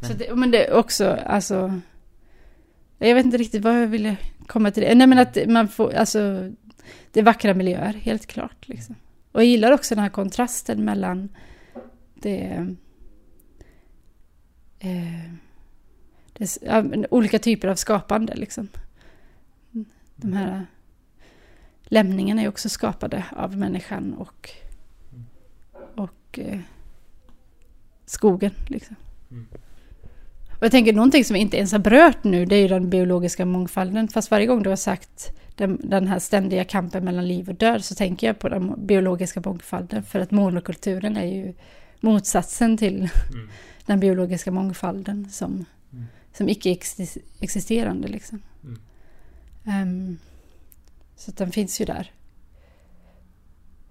Så 0.00 0.08
Men- 0.08 0.18
det, 0.18 0.34
men 0.34 0.50
det 0.50 0.66
är 0.66 0.74
också, 0.74 1.18
alltså... 1.26 1.80
Jag 2.98 3.14
vet 3.14 3.24
inte 3.24 3.36
riktigt 3.36 3.62
vad 3.62 3.82
jag 3.82 3.86
ville 3.86 4.16
komma 4.46 4.70
till. 4.70 4.82
Det. 4.82 4.94
Nej 4.94 5.06
men 5.06 5.18
att 5.18 5.38
man 5.48 5.68
får, 5.68 5.94
alltså... 5.94 6.50
Det 7.12 7.20
är 7.20 7.24
vackra 7.24 7.54
miljöer, 7.54 7.92
helt 7.92 8.26
klart. 8.26 8.68
Liksom. 8.68 8.94
Och 9.32 9.40
jag 9.40 9.46
gillar 9.46 9.72
också 9.72 9.94
den 9.94 10.02
här 10.02 10.10
kontrasten 10.10 10.84
mellan 10.84 11.28
det... 12.14 12.74
Eh, 14.78 15.32
det 16.32 16.58
olika 17.10 17.38
typer 17.38 17.68
av 17.68 17.74
skapande 17.74 18.34
liksom. 18.34 18.68
De 20.22 20.32
här 20.32 20.66
lämningarna 21.84 22.42
är 22.42 22.48
också 22.48 22.68
skapade 22.68 23.24
av 23.36 23.56
människan 23.56 24.14
och, 24.14 24.50
och 25.96 26.38
eh, 26.38 26.58
skogen. 28.06 28.52
Liksom. 28.66 28.96
Mm. 29.30 29.46
Och 30.58 30.64
jag 30.64 30.70
tänker 30.70 30.92
någonting 30.92 31.24
som 31.24 31.34
vi 31.34 31.40
inte 31.40 31.56
ens 31.56 31.72
har 31.72 31.78
berört 31.78 32.24
nu, 32.24 32.46
det 32.46 32.56
är 32.56 32.60
ju 32.60 32.68
den 32.68 32.90
biologiska 32.90 33.46
mångfalden. 33.46 34.08
Fast 34.08 34.30
varje 34.30 34.46
gång 34.46 34.62
du 34.62 34.68
har 34.70 34.76
sagt 34.76 35.32
den, 35.56 35.80
den 35.84 36.06
här 36.06 36.18
ständiga 36.18 36.64
kampen 36.64 37.04
mellan 37.04 37.28
liv 37.28 37.48
och 37.48 37.54
död 37.54 37.84
så 37.84 37.94
tänker 37.94 38.26
jag 38.26 38.38
på 38.38 38.48
den 38.48 38.86
biologiska 38.86 39.42
mångfalden. 39.44 40.02
För 40.02 40.20
att 40.20 40.30
monokulturen 40.30 41.16
är 41.16 41.26
ju 41.26 41.54
motsatsen 42.00 42.76
till 42.76 42.96
Mm. 43.32 43.48
den 43.86 44.00
biologiska 44.00 44.50
mångfalden 44.50 45.30
som, 45.30 45.64
Mm. 45.92 46.04
som 46.32 46.48
icke-existerande. 46.48 48.08
Liksom. 48.08 48.42
Mm. 48.64 48.78
Ehm, 49.64 50.18
så 51.16 51.30
att 51.30 51.36
den 51.36 51.52
finns 51.52 51.80
ju 51.80 51.84
där. 51.84 52.12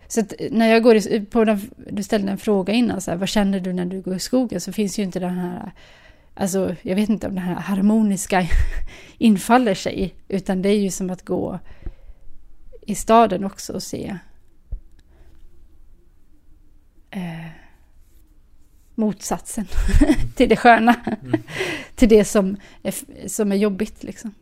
Så 0.08 0.20
att 0.20 0.34
när 0.52 0.68
jag 0.68 0.84
går 0.84 0.96
i, 0.96 1.26
på 1.26 1.44
den, 1.44 1.72
du 1.92 2.04
ställde 2.04 2.32
en 2.32 2.38
fråga 2.38 2.74
innan, 2.74 3.02
så 3.02 3.12
här, 3.12 3.18
vad 3.18 3.30
känner 3.30 3.60
du 3.60 3.74
när 3.74 3.86
du 3.86 4.02
går 4.02 4.16
i 4.16 4.20
skogen? 4.20 4.62
Så 4.62 4.72
finns 4.72 5.00
ju 5.00 5.04
inte 5.04 5.20
den 5.20 5.38
här, 5.38 5.72
alltså 6.34 6.76
jag 6.82 6.96
vet 6.96 7.10
inte 7.10 7.28
om 7.28 7.36
den 7.36 7.44
här 7.44 7.56
harmoniska 7.56 8.48
infaller 9.18 9.74
sig, 9.74 10.16
utan 10.28 10.62
det 10.62 10.70
är 10.70 10.80
ju 10.80 10.92
som 10.92 11.10
att 11.10 11.26
gå 11.26 11.60
i 12.82 12.96
staden 12.96 13.44
också 13.44 13.74
och 13.74 13.84
se 13.84 14.18
eh, 17.10 17.48
motsatsen 18.96 19.66
till 20.36 20.50
det 20.50 20.56
sköna. 20.56 20.96
Mm. 21.06 21.44
till 21.96 22.10
det 22.10 22.26
som 22.26 22.58
är, 22.84 23.28
som 23.28 23.52
är 23.52 23.56
jobbigt 23.56 24.04
liksom. 24.04 24.34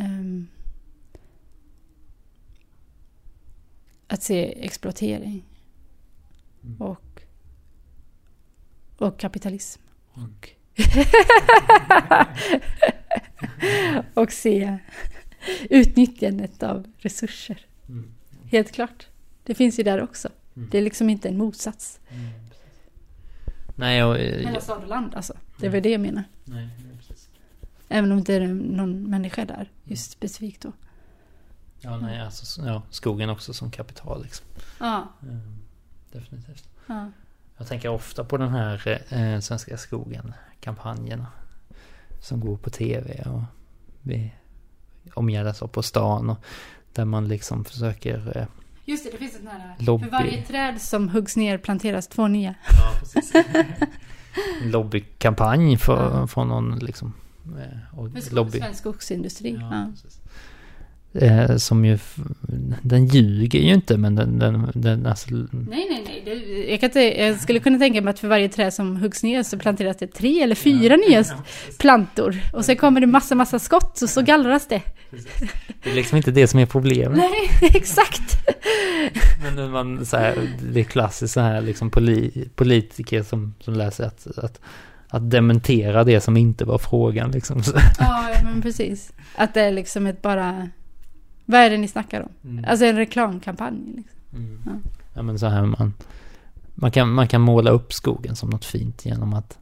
Mm. 0.00 0.06
Ehm, 0.20 0.48
att 4.08 4.22
se 4.22 4.64
exploatering 4.64 5.44
Mm. 6.64 6.80
och, 6.82 7.22
och 8.96 9.18
kapitalism. 9.20 9.82
Mm. 10.16 10.28
Och, 10.30 10.50
och 14.22 14.32
se 14.32 14.78
utnyttjandet 15.70 16.62
av 16.62 16.86
resurser. 16.98 17.66
Mm. 17.88 18.14
Helt 18.50 18.72
klart. 18.72 19.06
Det 19.44 19.54
finns 19.54 19.78
ju 19.78 19.82
där 19.82 20.02
också. 20.02 20.28
Mm. 20.56 20.68
Det 20.70 20.78
är 20.78 20.82
liksom 20.82 21.10
inte 21.10 21.28
en 21.28 21.36
motsats. 21.38 22.00
Mm. 22.08 22.28
Nej, 23.76 24.04
och, 24.04 24.18
eh, 24.18 24.44
Mellan 24.44 24.62
stad 24.62 24.82
och 24.82 24.88
land 24.88 25.14
alltså. 25.14 25.34
Det 25.60 25.66
är 25.66 25.70
väl 25.70 25.82
det 25.82 25.90
jag 25.90 26.00
menar. 26.00 26.24
nej. 26.44 26.68
Även 27.88 28.12
om 28.12 28.24
det 28.24 28.34
är 28.34 28.46
någon 28.48 29.10
människa 29.10 29.44
där, 29.44 29.70
just 29.84 30.10
specifikt 30.10 30.62
då. 30.62 30.72
Ja, 31.80 31.96
nej, 31.96 32.20
alltså, 32.20 32.66
ja, 32.66 32.82
skogen 32.90 33.30
också 33.30 33.54
som 33.54 33.70
kapital 33.70 34.22
liksom. 34.22 34.46
Ja. 34.80 35.12
Mm. 35.22 35.40
Definitivt. 36.12 36.68
ja. 36.86 37.10
Jag 37.58 37.66
tänker 37.68 37.88
ofta 37.88 38.24
på 38.24 38.36
den 38.36 38.48
här 38.48 39.02
eh, 39.08 39.40
Svenska 39.40 39.76
skogen-kampanjerna. 39.76 41.26
Som 42.20 42.40
går 42.40 42.56
på 42.56 42.70
tv 42.70 43.22
och 43.22 43.42
vi 44.02 44.32
omgärdas 45.14 45.62
av 45.62 45.66
på 45.68 45.82
stan. 45.82 46.30
Och 46.30 46.44
där 46.92 47.04
man 47.04 47.28
liksom 47.28 47.64
försöker... 47.64 48.38
Eh, 48.38 48.46
Just 48.84 49.04
det, 49.04 49.10
det 49.10 49.16
finns 49.18 49.34
ett 49.36 49.44
nära. 49.44 49.74
Lobby. 49.78 50.04
För 50.04 50.10
varje 50.10 50.42
träd 50.42 50.80
som 50.82 51.08
huggs 51.08 51.36
ner 51.36 51.58
planteras 51.58 52.08
två 52.08 52.28
nya. 52.28 52.54
ja, 52.70 52.92
precis. 53.00 53.32
en 54.62 54.70
lobbykampanj 54.70 55.76
för, 55.78 56.18
Ja. 56.20 56.26
från 56.26 56.48
någon 56.48 56.78
liksom... 56.78 57.12
Eh, 57.58 57.98
och 57.98 58.12
För 58.12 58.34
lobby. 58.34 58.58
svensk 58.58 58.80
skogsindustri. 58.80 59.58
Ja. 59.60 59.68
Ja, 59.70 59.92
precis. 59.92 60.20
Eh, 61.22 61.56
som 61.56 61.84
ju... 61.84 61.98
Den 62.82 63.06
ljuger 63.06 63.58
ju 63.58 63.74
inte 63.74 63.96
men 63.96 64.14
den... 64.14 64.38
den, 64.38 64.70
den 64.74 65.06
alltså, 65.06 65.28
Nej, 65.30 65.46
nej, 65.50 66.02
nej. 66.06 66.22
Det, 66.24 66.70
jag, 66.70 66.80
kan 66.80 66.88
inte, 66.88 67.00
jag 67.00 67.40
skulle 67.40 67.58
kunna 67.58 67.78
tänka 67.78 68.02
mig 68.02 68.10
att 68.10 68.18
för 68.18 68.28
varje 68.28 68.48
träd 68.48 68.74
som 68.74 68.96
huggs 68.96 69.22
ner 69.22 69.42
så 69.42 69.58
planteras 69.58 69.96
det 69.96 70.06
tre 70.06 70.42
eller 70.42 70.54
fyra 70.54 70.96
nya 70.96 71.24
plantor. 71.78 72.40
Och 72.52 72.64
sen 72.64 72.76
kommer 72.76 73.00
det 73.00 73.06
massa, 73.06 73.34
massa 73.34 73.58
skott 73.58 74.02
och 74.02 74.10
så 74.10 74.22
gallras 74.22 74.68
det. 74.68 74.82
Det 75.82 75.90
är 75.90 75.94
liksom 75.94 76.16
inte 76.16 76.30
det 76.30 76.46
som 76.46 76.60
är 76.60 76.66
problemet. 76.66 77.18
Nej, 77.18 77.50
exakt. 77.74 78.36
Men 79.42 79.54
när 79.54 79.68
man 79.68 80.06
så 80.06 80.16
här, 80.16 80.50
det 80.72 80.80
är 80.80 80.84
klassiskt 80.84 81.34
så 81.34 81.40
här 81.40 81.60
liksom 81.60 81.90
poli, 81.90 82.48
politiker 82.54 83.22
som, 83.22 83.54
som 83.60 83.74
läser 83.74 84.04
att, 84.04 84.38
att, 84.38 84.60
att 85.08 85.30
dementera 85.30 86.04
det 86.04 86.20
som 86.20 86.36
inte 86.36 86.64
var 86.64 86.78
frågan 86.78 87.30
liksom. 87.30 87.62
Ja, 87.98 88.28
men 88.44 88.62
precis. 88.62 89.12
Att 89.36 89.54
det 89.54 89.60
är 89.60 89.72
liksom 89.72 90.06
ett 90.06 90.22
bara... 90.22 90.68
Vad 91.44 91.60
är 91.60 91.70
det 91.70 91.76
ni 91.76 91.88
snackar 91.88 92.20
om? 92.20 92.50
mm. 92.50 92.64
Alltså 92.68 92.84
en 92.84 92.96
reklamkampanj. 92.96 93.92
Liksom. 93.96 94.18
Mm. 94.34 94.62
ja. 94.66 94.90
Ja 95.14 95.22
men 95.22 95.38
så 95.38 95.46
här 95.46 95.66
man, 95.66 95.94
man 96.74 96.90
kan, 96.90 97.12
man 97.12 97.28
kan 97.28 97.40
måla 97.40 97.70
upp 97.70 97.92
skogen 97.92 98.36
som 98.36 98.50
något 98.50 98.64
fint 98.64 99.06
genom 99.06 99.34
att 99.34 99.58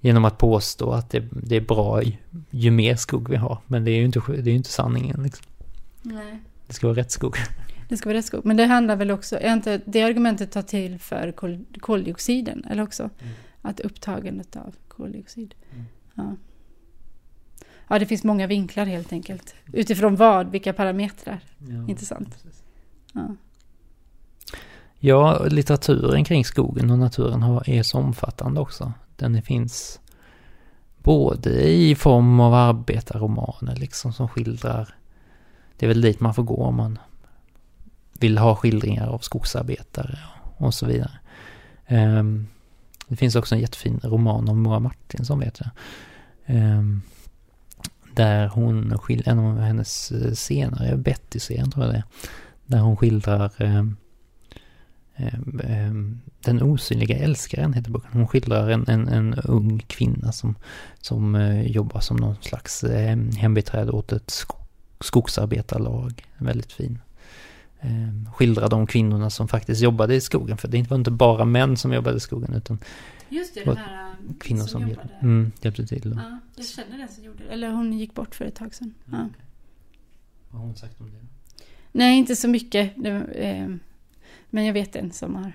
Genom 0.00 0.24
att 0.24 0.38
påstå 0.38 0.92
att 0.92 1.10
det, 1.10 1.24
det 1.30 1.56
är 1.56 1.60
bra 1.60 2.02
ju, 2.02 2.12
ju 2.50 2.70
mer 2.70 2.96
skog 2.96 3.28
vi 3.28 3.36
har. 3.36 3.58
Men 3.66 3.84
det 3.84 3.90
är 3.90 3.96
ju 3.96 4.04
inte, 4.04 4.20
det 4.28 4.50
är 4.50 4.54
inte 4.54 4.70
sanningen 4.70 5.22
liksom. 5.22 5.46
Nej. 6.02 6.38
Det 6.66 6.74
ska 6.74 6.86
vara 6.86 6.96
rätt 6.96 7.10
skog. 7.10 7.36
Det 7.88 7.96
ska 7.96 8.08
vara 8.08 8.18
rätt 8.18 8.24
skog. 8.24 8.44
Men 8.44 8.56
det 8.56 8.64
handlar 8.64 8.96
väl 8.96 9.10
också, 9.10 9.38
är 9.40 9.52
inte 9.52 9.80
det 9.84 10.02
argumentet 10.02 10.52
tar 10.52 10.62
till 10.62 10.98
för 10.98 11.32
kol, 11.32 11.64
koldioxiden, 11.80 12.64
eller 12.70 12.82
också? 12.82 13.02
Mm. 13.02 13.34
Att 13.66 13.80
upptagandet 13.80 14.56
av 14.56 14.74
koldioxid. 14.88 15.54
Mm. 15.72 15.84
Ja. 16.14 16.36
ja, 17.88 17.98
det 17.98 18.06
finns 18.06 18.24
många 18.24 18.46
vinklar 18.46 18.86
helt 18.86 19.12
enkelt. 19.12 19.54
Utifrån 19.72 20.16
vad, 20.16 20.50
vilka 20.50 20.72
parametrar. 20.72 21.40
Ja, 21.58 21.88
Intressant. 21.88 22.30
precis. 22.30 22.62
Ja. 23.12 23.34
Ja, 24.98 25.44
litteraturen 25.44 26.24
kring 26.24 26.44
skogen 26.44 26.90
och 26.90 26.98
naturen 26.98 27.42
har, 27.42 27.70
är 27.70 27.82
så 27.82 27.98
omfattande 27.98 28.60
också. 28.60 28.92
Den 29.16 29.42
finns 29.42 30.00
både 31.02 31.70
i 31.70 31.94
form 31.94 32.40
av 32.40 32.54
arbetarromaner 32.54 33.76
liksom 33.76 34.12
som 34.12 34.28
skildrar, 34.28 34.94
det 35.76 35.86
är 35.86 35.88
väl 35.88 36.00
dit 36.00 36.20
man 36.20 36.34
får 36.34 36.42
gå 36.42 36.64
om 36.64 36.74
man 36.74 36.98
vill 38.20 38.38
ha 38.38 38.56
skildringar 38.56 39.06
av 39.06 39.18
skogsarbetare 39.18 40.18
och 40.56 40.74
så 40.74 40.86
vidare. 40.86 41.18
Ehm, 41.86 42.46
det 43.08 43.16
finns 43.16 43.36
också 43.36 43.54
en 43.54 43.60
jättefin 43.60 44.00
roman 44.02 44.48
om 44.48 44.62
Moa 44.62 44.78
Martinsson 44.78 45.38
vet 45.38 45.60
jag. 45.60 45.70
Ehm, 46.46 47.02
där 48.14 48.48
hon 48.48 48.98
skildrar, 48.98 49.32
en 49.32 49.38
av 49.38 49.58
hennes 49.58 50.12
eh, 50.12 50.32
senare, 50.32 50.96
Betty-serien 50.96 51.70
tror 51.70 51.84
jag 51.84 51.94
det 51.94 51.98
är. 51.98 52.04
Där 52.66 52.78
hon 52.78 52.96
skildrar 52.96 53.52
ehm, 53.58 53.96
ehm, 55.16 56.20
Den 56.40 56.62
osynliga 56.62 57.18
älskaren 57.18 57.72
heter 57.72 57.90
boken. 57.90 58.10
Hon 58.12 58.28
skildrar 58.28 58.68
en, 58.68 58.84
en, 58.88 59.08
en 59.08 59.34
ung 59.34 59.78
kvinna 59.78 60.32
som, 60.32 60.54
som 61.00 61.34
eh, 61.34 61.62
jobbar 61.62 62.00
som 62.00 62.16
någon 62.16 62.36
slags 62.40 62.84
eh, 62.84 63.16
hembiträde 63.36 63.92
åt 63.92 64.12
ett 64.12 64.46
skogsarbetarlag. 65.00 66.24
Väldigt 66.38 66.72
fin. 66.72 66.98
Eh, 67.80 68.32
skildrar 68.32 68.68
de 68.68 68.86
kvinnorna 68.86 69.30
som 69.30 69.48
faktiskt 69.48 69.80
jobbade 69.82 70.14
i 70.14 70.20
skogen. 70.20 70.56
För 70.56 70.68
det 70.68 70.90
var 70.90 70.96
inte 70.96 71.10
bara 71.10 71.44
män 71.44 71.76
som 71.76 71.92
jobbade 71.92 72.16
i 72.16 72.20
skogen 72.20 72.54
utan 72.54 72.78
Just 73.28 73.54
det, 73.54 73.64
den 73.64 73.76
här 73.76 74.10
äh, 74.10 74.34
kvinnor 74.40 74.64
som, 74.66 74.88
hjälpte, 74.88 75.08
mm, 75.22 75.52
hjälpte 75.60 75.86
till. 75.86 76.12
och- 76.12 76.18
Ja, 76.18 76.38
jag 76.56 76.66
känner 76.66 76.98
den 76.98 77.08
som 77.08 77.24
gjorde 77.24 77.44
det. 77.44 77.50
Eller 77.52 77.70
hon 77.70 77.92
gick 77.98 78.14
bort 78.14 78.34
för 78.34 78.44
ett 78.44 78.54
tag 78.54 78.74
sedan. 78.74 78.94
Ja. 79.04 79.28
Vad 80.50 80.60
har 80.60 80.66
hon 80.66 80.76
sagt 80.76 81.00
om 81.00 81.06
det? 81.10 81.26
Nej, 81.92 82.18
inte 82.18 82.36
så 82.36 82.48
mycket. 82.48 82.92
Det, 82.96 83.10
eh, 83.10 83.68
men 84.50 84.64
jag 84.64 84.72
vet 84.72 84.96
en 84.96 85.12
som 85.12 85.34
har, 85.34 85.52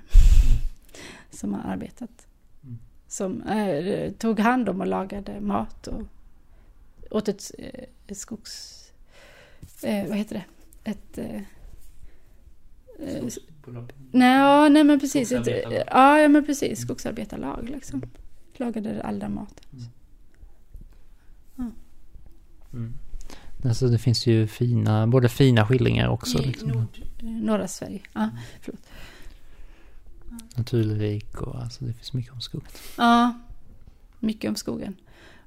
som 1.32 1.54
har 1.54 1.62
arbetat. 1.74 2.28
Mm. 2.64 2.80
Som 3.08 3.42
eh, 3.42 4.12
tog 4.12 4.40
hand 4.40 4.70
om 4.70 4.82
och 4.82 4.88
lagade 4.88 5.42
mat 5.42 5.88
och 5.88 6.02
åt 7.12 7.28
ett, 7.28 7.52
eh, 7.58 7.84
ett 8.08 8.18
skogs... 8.18 8.78
Eh, 9.84 10.08
vad 10.08 10.18
heter 10.18 10.36
det? 10.36 10.44
Ett... 10.92 11.18
Eh, 13.02 13.24
nej, 14.12 14.38
ja, 14.38 14.70
nej, 14.70 14.84
men 14.84 15.00
precis. 15.00 15.32
Ja, 15.32 16.20
ja, 16.20 16.28
men 16.28 16.46
precis. 16.46 16.80
Skogsarbetarlag 16.82 17.70
liksom. 17.70 18.02
Lagade 18.58 19.04
all 19.04 19.20
den 19.20 19.34
maten. 19.34 19.66
Mm. 22.74 22.94
Alltså 23.66 23.88
det 23.88 23.98
finns 23.98 24.28
ju 24.28 24.48
fina, 24.48 25.08
både 25.08 25.30
fina 25.30 25.66
skildringar 25.68 26.08
också. 26.08 26.40
I 26.44 26.46
Liksom. 26.46 26.70
nord, 26.70 27.02
norra 27.22 27.68
Sverige. 27.68 28.02
Ja, 28.14 28.30
förlåt. 28.62 28.82
Naturrik 30.56 31.42
och 31.42 31.56
alltså 31.62 31.86
det 31.86 31.94
finns 31.94 32.14
mycket 32.14 32.34
om 32.34 32.42
skogen. 32.42 32.68
Ja, 32.98 33.34
mycket 34.20 34.50
om 34.50 34.56
skogen. 34.56 34.96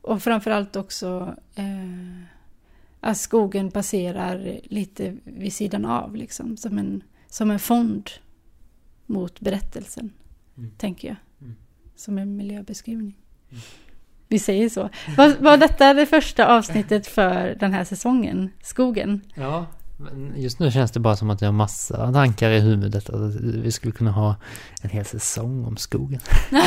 Och 0.00 0.22
framförallt 0.22 0.76
också 0.76 1.34
eh, 1.54 2.22
att 3.00 3.16
skogen 3.18 3.70
passerar 3.70 4.60
lite 4.64 5.16
vid 5.24 5.52
sidan 5.52 5.84
av, 5.84 6.16
liksom, 6.16 6.56
som 6.56 6.78
en, 6.78 7.02
som 7.34 7.50
en 7.50 7.58
fond 7.58 8.10
mot 9.06 9.40
berättelsen, 9.40 10.12
Mm. 10.56 10.70
tänker 10.78 11.08
jag. 11.08 11.16
Mm. 11.40 11.54
Som 11.96 12.18
en 12.18 12.36
miljöbeskrivning. 12.36 13.16
Mm. 13.50 13.62
Vi 14.28 14.38
säger 14.38 14.68
så. 14.68 14.90
Var, 15.16 15.36
var 15.40 15.56
detta 15.56 15.94
det 15.94 16.06
första 16.06 16.46
avsnittet 16.56 17.06
för 17.06 17.56
den 17.60 17.72
här 17.72 17.84
säsongen? 17.84 18.50
Skogen? 18.62 19.20
Ja, 19.34 19.66
just 20.36 20.58
nu 20.58 20.70
känns 20.70 20.92
det 20.92 21.00
bara 21.00 21.16
som 21.16 21.30
att 21.30 21.40
jag 21.40 21.48
har 21.48 21.52
massa 21.52 22.12
tankar 22.12 22.50
i 22.50 22.60
huvudet. 22.60 23.10
Att 23.10 23.34
vi 23.40 23.72
skulle 23.72 23.92
kunna 23.92 24.10
ha 24.10 24.36
en 24.82 24.90
hel 24.90 25.04
säsong 25.04 25.64
om 25.64 25.76
skogen. 25.76 26.20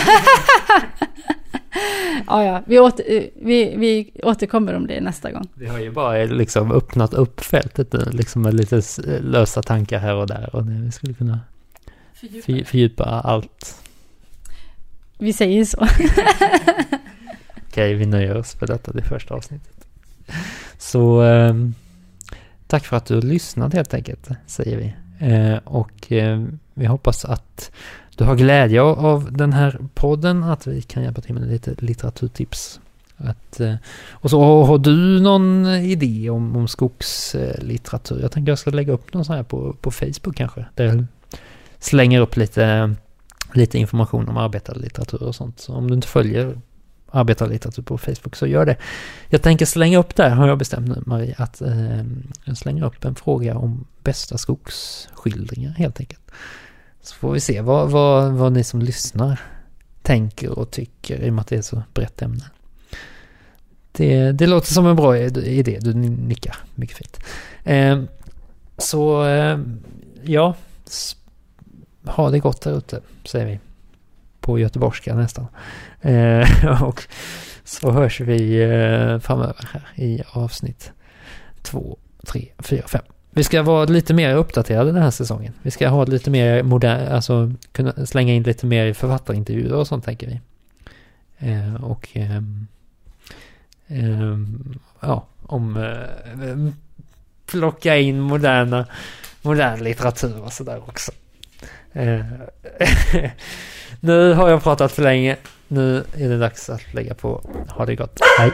ja, 2.27 2.43
ja, 2.43 2.63
vi, 2.65 2.79
åter, 2.79 3.29
vi, 3.41 3.75
vi 3.77 4.11
återkommer 4.23 4.73
om 4.73 4.87
det 4.87 5.01
nästa 5.01 5.31
gång. 5.31 5.47
Vi 5.53 5.67
har 5.67 5.79
ju 5.79 5.91
bara 5.91 6.23
liksom 6.25 6.71
öppnat 6.71 7.13
upp 7.13 7.39
fältet 7.41 7.93
nu, 7.93 8.05
liksom 8.11 8.41
med 8.41 8.53
lite 8.53 8.77
s- 8.77 8.99
lösa 9.21 9.61
tankar 9.61 9.99
här 9.99 10.15
och 10.15 10.27
där. 10.27 10.55
Och 10.55 10.69
vi 10.69 10.91
skulle 10.91 11.13
kunna 11.13 11.39
fördjupa, 12.13 12.65
fördjupa 12.69 13.03
allt. 13.03 13.81
Vi 15.17 15.33
säger 15.33 15.65
så. 15.65 15.87
Okej, 17.69 17.93
vi 17.93 18.05
nöjer 18.05 18.37
oss 18.37 18.53
för 18.55 18.67
detta, 18.67 18.91
det 18.91 19.01
första 19.03 19.33
avsnittet. 19.35 19.87
Så 20.77 21.21
ehm, 21.21 21.73
tack 22.67 22.85
för 22.85 22.97
att 22.97 23.05
du 23.05 23.13
har 23.15 23.21
lyssnat 23.21 23.73
helt 23.73 23.93
enkelt, 23.93 24.29
säger 24.45 24.77
vi. 24.77 24.93
Eh, 25.27 25.57
och 25.63 26.11
eh, 26.11 26.43
vi 26.73 26.85
hoppas 26.85 27.25
att 27.25 27.71
du 28.17 28.23
har 28.23 28.35
glädje 28.35 28.81
av, 28.81 29.31
den 29.31 29.53
här 29.53 29.79
podden, 29.93 30.43
att 30.43 30.67
vi 30.67 30.81
kan 30.81 31.03
hjälpa 31.03 31.21
till 31.21 31.33
med 31.33 31.47
lite 31.47 31.75
litteraturtips. 31.77 32.79
Att, 33.17 33.59
eh, 33.59 33.75
och 34.11 34.29
så 34.29 34.43
har, 34.43 34.65
har 34.65 34.77
du 34.77 35.21
någon 35.21 35.65
idé 35.65 36.29
om, 36.29 36.55
om 36.55 36.67
skogslitteratur? 36.67 38.21
Jag 38.21 38.31
tänker 38.31 38.51
jag 38.51 38.59
ska 38.59 38.71
lägga 38.71 38.93
upp 38.93 39.13
någon 39.13 39.25
sån 39.25 39.35
här 39.35 39.43
på, 39.43 39.73
på 39.81 39.91
Facebook 39.91 40.35
kanske. 40.35 40.65
Där 40.75 40.85
jag 40.85 41.05
slänger 41.79 42.21
upp 42.21 42.37
lite, 42.37 42.95
lite 43.53 43.77
information 43.77 44.29
om 44.29 44.37
arbetarlitteratur 44.37 45.23
och 45.23 45.35
sånt. 45.35 45.59
Så 45.59 45.73
om 45.73 45.87
du 45.87 45.93
inte 45.93 46.07
följer 46.07 46.61
arbetarlitteratur 47.11 47.83
på 47.83 47.97
Facebook 47.97 48.35
så 48.35 48.47
gör 48.47 48.65
det. 48.65 48.75
Jag 49.29 49.41
tänker 49.41 49.65
slänga 49.65 49.99
upp 49.99 50.15
där, 50.15 50.29
har 50.29 50.47
jag 50.47 50.57
bestämt 50.57 50.87
nu 50.87 51.03
Marie, 51.05 51.35
att 51.37 51.61
eh, 51.61 52.03
jag 52.43 52.57
slänger 52.57 52.85
upp 52.85 53.05
en 53.05 53.15
fråga 53.15 53.57
om 53.57 53.85
bästa 54.03 54.37
skogsskildringar 54.37 55.71
helt 55.71 55.99
enkelt. 55.99 56.31
Så 57.07 57.15
får 57.15 57.31
vi 57.31 57.39
se 57.39 57.61
vad, 57.61 57.91
vad, 57.91 58.31
vad 58.31 58.51
ni 58.51 58.63
som 58.63 58.81
lyssnar 58.81 59.39
tänker 60.01 60.59
och 60.59 60.71
tycker 60.71 61.23
i 61.23 61.29
och 61.29 61.33
med 61.33 61.41
att 61.41 61.47
det 61.47 61.55
är 61.55 61.61
så 61.61 61.83
brett 61.93 62.21
ämne. 62.21 62.43
Det, 63.91 64.31
det 64.31 64.47
låter 64.47 64.73
som 64.73 64.87
en 64.87 64.95
bra 64.95 65.17
idé, 65.17 65.77
du 65.81 65.93
nickar 65.93 66.55
mycket 66.75 66.97
fint. 66.97 67.19
Eh, 67.63 68.01
så 68.77 69.25
eh, 69.25 69.59
ja, 70.23 70.55
ha 72.05 72.29
det 72.29 72.39
gott 72.39 72.61
där 72.61 72.77
ute, 72.77 73.01
säger 73.25 73.45
vi. 73.45 73.59
På 74.39 74.59
göteborgska 74.59 75.15
nästan. 75.15 75.47
Eh, 76.01 76.83
och 76.83 77.03
så 77.63 77.91
hörs 77.91 78.21
vi 78.21 78.61
eh, 78.61 79.19
framöver 79.19 79.69
här 79.73 79.89
i 79.95 80.21
avsnitt 80.31 80.91
två, 81.61 81.97
tre, 82.25 82.47
fyra, 82.59 82.87
fem. 82.87 83.03
Vi 83.37 83.43
ska 83.43 83.63
vara 83.63 83.85
lite 83.85 84.13
mer 84.13 84.35
uppdaterade 84.35 84.91
den 84.91 85.03
här 85.03 85.11
säsongen. 85.11 85.53
Vi 85.61 85.71
ska 85.71 85.87
ha 85.87 86.05
lite 86.05 86.29
mer 86.29 86.63
modern, 86.63 87.07
alltså 87.07 87.51
kunna 87.71 88.05
slänga 88.05 88.33
in 88.33 88.43
lite 88.43 88.65
mer 88.65 88.93
författarintervjuer 88.93 89.75
och 89.75 89.87
sånt 89.87 90.05
tänker 90.05 90.27
vi. 90.27 90.39
Eh, 91.37 91.83
och 91.83 92.07
eh, 92.13 92.35
eh, 93.87 94.37
ja, 94.99 95.27
om 95.43 95.77
eh, 95.77 96.73
plocka 97.45 97.97
in 97.97 98.19
moderna, 98.19 98.85
modern 99.41 99.83
litteratur 99.83 100.43
och 100.43 100.53
sådär 100.53 100.81
också. 100.87 101.11
Eh, 101.93 102.25
nu 103.99 104.33
har 104.33 104.49
jag 104.49 104.63
pratat 104.63 104.91
för 104.91 105.03
länge. 105.03 105.37
Nu 105.67 106.03
är 106.17 106.29
det 106.29 106.37
dags 106.37 106.69
att 106.69 106.93
lägga 106.93 107.13
på. 107.13 107.49
Ha 107.69 107.85
det 107.85 107.95
gott. 107.95 108.19
Hej. 108.39 108.51